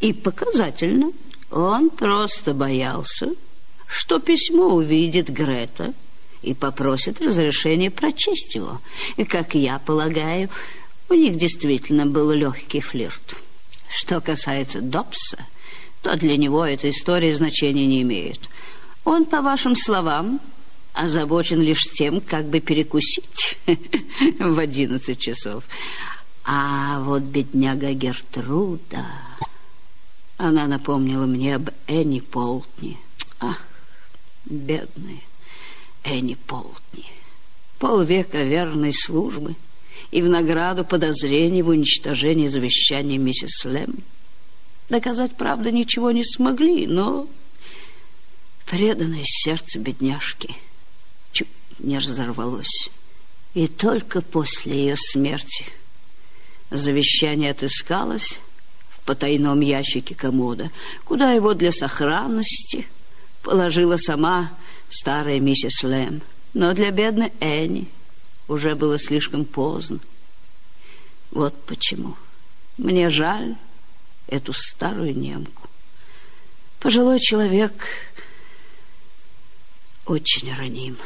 И 0.00 0.12
показательно, 0.12 1.12
он 1.50 1.90
просто 1.90 2.54
боялся, 2.54 3.30
что 3.86 4.18
письмо 4.18 4.74
увидит 4.74 5.28
Грета 5.28 5.92
и 6.42 6.54
попросит 6.54 7.20
разрешения 7.20 7.90
прочесть 7.90 8.54
его. 8.54 8.80
И, 9.16 9.24
как 9.24 9.54
я 9.54 9.78
полагаю, 9.78 10.50
у 11.08 11.14
них 11.14 11.36
действительно 11.36 12.06
был 12.06 12.30
легкий 12.32 12.80
флирт. 12.80 13.36
Что 13.88 14.20
касается 14.20 14.80
Добса, 14.80 15.38
то 16.04 16.16
для 16.16 16.36
него 16.36 16.64
эта 16.66 16.90
история 16.90 17.34
значения 17.34 17.86
не 17.86 18.02
имеет. 18.02 18.38
Он, 19.04 19.24
по 19.24 19.40
вашим 19.40 19.74
словам, 19.74 20.38
озабочен 20.92 21.60
лишь 21.62 21.82
тем, 21.94 22.20
как 22.20 22.46
бы 22.46 22.60
перекусить 22.60 23.56
в 24.38 24.58
одиннадцать 24.58 25.18
часов. 25.18 25.64
А 26.44 27.00
вот 27.00 27.22
бедняга 27.22 27.92
Гертруда... 27.92 29.04
Она 30.36 30.66
напомнила 30.66 31.26
мне 31.26 31.54
об 31.54 31.70
Энни 31.86 32.18
Полтни. 32.18 32.98
Ах, 33.40 33.60
бедная 34.44 35.20
Энни 36.02 36.34
Полтни. 36.34 37.06
Полвека 37.78 38.42
верной 38.42 38.92
службы 38.92 39.54
и 40.10 40.20
в 40.20 40.28
награду 40.28 40.84
подозрений 40.84 41.62
в 41.62 41.68
уничтожении 41.68 42.48
завещания 42.48 43.16
миссис 43.16 43.64
Лэм. 43.64 43.94
Доказать, 44.88 45.34
правда, 45.36 45.70
ничего 45.70 46.10
не 46.10 46.24
смогли, 46.24 46.86
но 46.86 47.26
преданное 48.66 49.24
сердце 49.24 49.78
бедняжки 49.78 50.54
чуть 51.32 51.48
не 51.78 51.98
разорвалось. 51.98 52.90
И 53.54 53.66
только 53.66 54.20
после 54.20 54.76
ее 54.76 54.96
смерти 54.96 55.64
завещание 56.70 57.52
отыскалось 57.52 58.38
в 58.90 59.04
потайном 59.06 59.60
ящике 59.60 60.14
комода, 60.14 60.70
куда 61.04 61.32
его 61.32 61.54
для 61.54 61.72
сохранности 61.72 62.86
положила 63.42 63.96
сама 63.96 64.52
старая 64.90 65.40
миссис 65.40 65.82
Лэм. 65.82 66.20
Но 66.52 66.74
для 66.74 66.90
бедной 66.90 67.32
Энни 67.40 67.88
уже 68.48 68.74
было 68.74 68.98
слишком 68.98 69.44
поздно. 69.44 69.98
Вот 71.30 71.54
почему. 71.64 72.16
Мне 72.76 73.08
жаль 73.08 73.56
эту 74.34 74.52
старую 74.52 75.16
немку. 75.16 75.68
Пожилой 76.80 77.20
человек 77.20 77.72
очень 80.06 80.54
раним. 80.54 80.96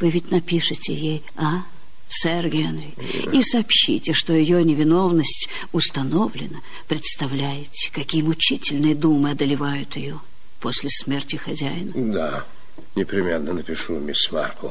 Вы 0.00 0.10
ведь 0.10 0.30
напишете 0.30 0.94
ей, 0.94 1.22
а, 1.36 1.64
сэр 2.08 2.48
Генри, 2.48 2.94
и 3.32 3.42
сообщите, 3.42 4.12
что 4.12 4.32
ее 4.32 4.64
невиновность 4.64 5.48
установлена. 5.72 6.60
Представляете, 6.88 7.90
какие 7.92 8.22
мучительные 8.22 8.94
думы 8.94 9.30
одолевают 9.30 9.96
ее 9.96 10.18
после 10.60 10.88
смерти 10.90 11.36
хозяина? 11.36 11.92
Да, 11.94 12.46
непременно 12.94 13.52
напишу, 13.52 13.98
мисс 13.98 14.32
Марпл. 14.32 14.68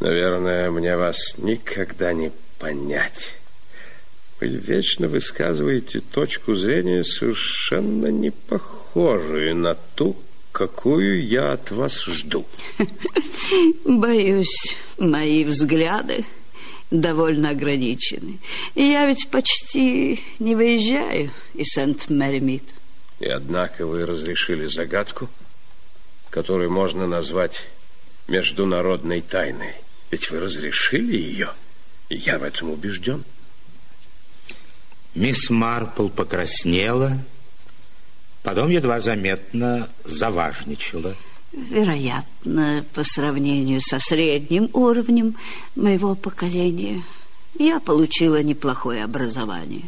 Наверное, 0.00 0.70
мне 0.70 0.96
вас 0.96 1.34
никогда 1.38 2.12
не 2.12 2.32
понять. 2.58 3.34
Вы 4.42 4.48
вечно 4.48 5.06
высказываете 5.06 6.00
точку 6.00 6.56
зрения, 6.56 7.04
совершенно 7.04 8.08
не 8.08 8.30
похожую 8.32 9.54
на 9.54 9.76
ту, 9.94 10.16
какую 10.50 11.24
я 11.24 11.52
от 11.52 11.70
вас 11.70 12.02
жду. 12.02 12.44
Боюсь, 13.84 14.76
мои 14.98 15.44
взгляды 15.44 16.24
довольно 16.90 17.50
ограничены. 17.50 18.40
И 18.74 18.82
я 18.82 19.06
ведь 19.06 19.28
почти 19.30 20.20
не 20.40 20.56
выезжаю 20.56 21.30
из 21.54 21.68
Сент-Мэри-Мид. 21.68 22.64
И 23.20 23.26
однако 23.26 23.86
вы 23.86 24.04
разрешили 24.06 24.66
загадку, 24.66 25.30
которую 26.30 26.68
можно 26.68 27.06
назвать 27.06 27.68
международной 28.26 29.20
тайной. 29.20 29.74
Ведь 30.10 30.32
вы 30.32 30.40
разрешили 30.40 31.16
ее, 31.16 31.52
и 32.08 32.16
я 32.16 32.40
в 32.40 32.42
этом 32.42 32.70
убежден. 32.72 33.22
Мисс 35.14 35.50
Марпл 35.50 36.08
покраснела, 36.08 37.18
потом 38.42 38.70
едва 38.70 39.00
заметно 39.00 39.88
заважничала. 40.04 41.14
Вероятно, 41.52 42.82
по 42.94 43.04
сравнению 43.04 43.82
со 43.82 43.98
средним 44.00 44.70
уровнем 44.72 45.36
моего 45.76 46.14
поколения, 46.14 47.02
я 47.58 47.78
получила 47.78 48.42
неплохое 48.42 49.04
образование. 49.04 49.84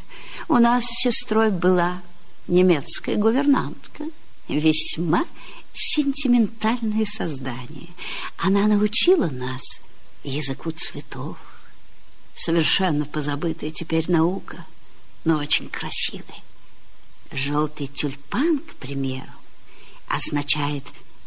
У 0.49 0.59
нас 0.59 0.85
с 0.85 1.03
сестрой 1.05 1.51
была 1.51 2.03
немецкая 2.49 3.17
гувернантка, 3.17 4.05
весьма 4.49 5.25
сентиментальное 5.73 7.07
создание. 7.07 7.89
Она 8.37 8.67
научила 8.67 9.29
нас 9.31 9.63
языку 10.23 10.71
цветов. 10.71 11.39
Совершенно 12.37 13.07
позабытая 13.07 13.71
теперь 13.71 14.11
наука, 14.11 14.67
но 15.25 15.39
очень 15.39 15.69
красивая. 15.69 16.43
Желтый 17.33 17.87
тюльпан, 17.87 18.59
к 18.59 18.75
примеру, 18.77 19.33
означает 20.07 20.85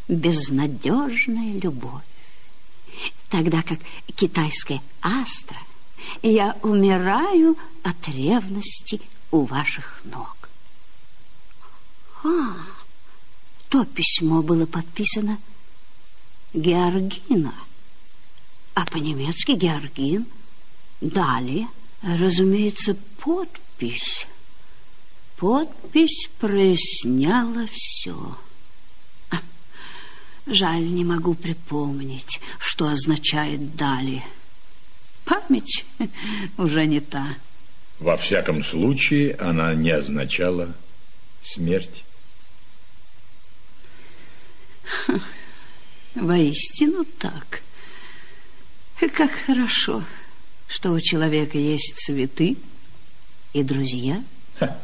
безнадежная 0.07 1.59
любовь. 1.59 2.03
Тогда 3.29 3.61
как 3.61 3.79
китайская 4.15 4.81
астра 5.01 5.57
я 6.21 6.55
умираю 6.63 7.57
от 7.83 8.07
ревности 8.07 9.01
у 9.31 9.43
ваших 9.43 10.01
ног. 10.05 10.49
А, 12.23 12.55
то 13.69 13.83
письмо 13.85 14.41
было 14.41 14.65
подписано 14.65 15.37
Георгина, 16.53 17.53
а 18.73 18.85
по-немецки 18.85 19.51
Георгин. 19.51 20.25
Далее, 21.01 21.67
разумеется, 22.01 22.95
подпись. 23.19 23.66
Подпись 25.37 26.29
проясняла 26.39 27.67
все. 27.71 28.37
А, 29.29 29.37
жаль, 30.47 30.83
не 30.83 31.05
могу 31.05 31.35
припомнить, 31.35 32.39
что 32.59 32.87
означает 32.87 33.75
«далее». 33.75 34.23
Память 35.25 35.85
уже 36.57 36.85
не 36.85 37.01
та. 37.01 37.35
Во 37.99 38.17
всяком 38.17 38.63
случае, 38.63 39.35
она 39.35 39.75
не 39.75 39.91
означала 39.91 40.73
смерть. 41.43 42.03
Воистину 46.15 47.05
так. 47.05 47.61
Как 49.13 49.31
хорошо, 49.45 50.03
что 50.67 50.91
у 50.91 50.99
человека 50.99 51.57
есть 51.57 51.95
цветы 51.97 52.57
и 53.53 53.63
друзья. 53.63 54.23
Ха. 54.59 54.77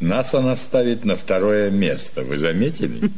Нас 0.00 0.32
она 0.34 0.56
ставит 0.56 1.04
на 1.04 1.14
второе 1.14 1.70
место, 1.70 2.22
вы 2.22 2.38
заметили? 2.38 3.10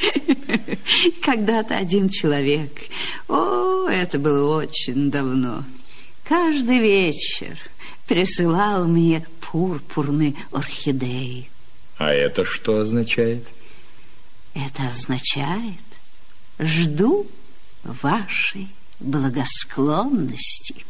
Когда-то 1.22 1.76
один 1.76 2.08
человек, 2.08 2.70
о, 3.28 3.88
это 3.88 4.18
было 4.18 4.62
очень 4.62 5.10
давно, 5.10 5.64
каждый 6.22 6.78
вечер 6.78 7.58
присылал 8.06 8.86
мне 8.86 9.26
пурпурные 9.40 10.34
орхидеи. 10.52 11.50
А 11.96 12.12
это 12.12 12.44
что 12.44 12.78
означает? 12.78 13.46
Это 14.54 14.88
означает, 14.88 15.80
жду 16.60 17.26
вашей 17.82 18.68
благосклонности. 19.00 20.84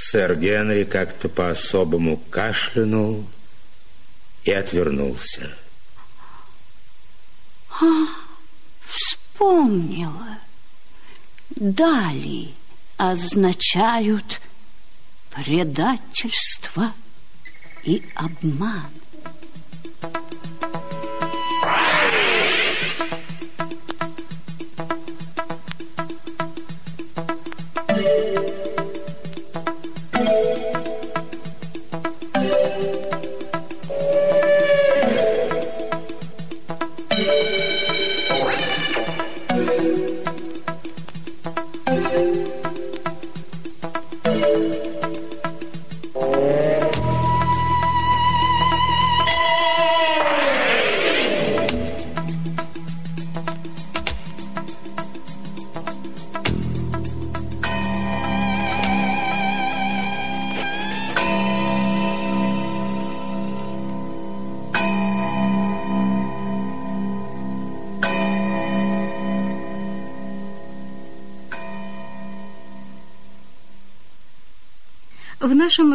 Сэр 0.00 0.36
Генри 0.36 0.84
как-то 0.84 1.28
по-особому 1.28 2.18
кашлянул 2.30 3.28
и 4.44 4.52
отвернулся. 4.52 5.58
А, 7.80 8.06
вспомнила. 8.80 10.38
Дали 11.50 12.54
означают 12.96 14.40
предательство 15.30 16.94
и 17.82 18.04
обман. 18.14 18.92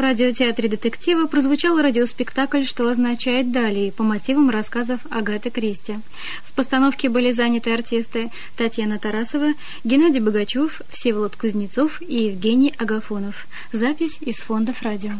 Радиотеатре 0.03 0.67
детектива 0.69 1.27
прозвучал 1.27 1.81
радиоспектакль 1.81 2.65
«Что 2.65 2.89
означает 2.89 3.51
далее» 3.51 3.91
по 3.91 4.03
мотивам 4.03 4.49
рассказов 4.49 4.99
Агаты 5.09 5.49
Кристи. 5.49 5.95
В 6.43 6.53
постановке 6.53 7.09
были 7.09 7.31
заняты 7.31 7.73
артисты 7.73 8.29
Татьяна 8.57 8.99
Тарасова, 8.99 9.53
Геннадий 9.83 10.19
Богачев, 10.19 10.81
Всеволод 10.89 11.35
Кузнецов 11.37 12.01
и 12.01 12.25
Евгений 12.25 12.73
Агафонов. 12.77 13.47
Запись 13.71 14.17
из 14.21 14.37
фондов 14.39 14.81
радио. 14.81 15.13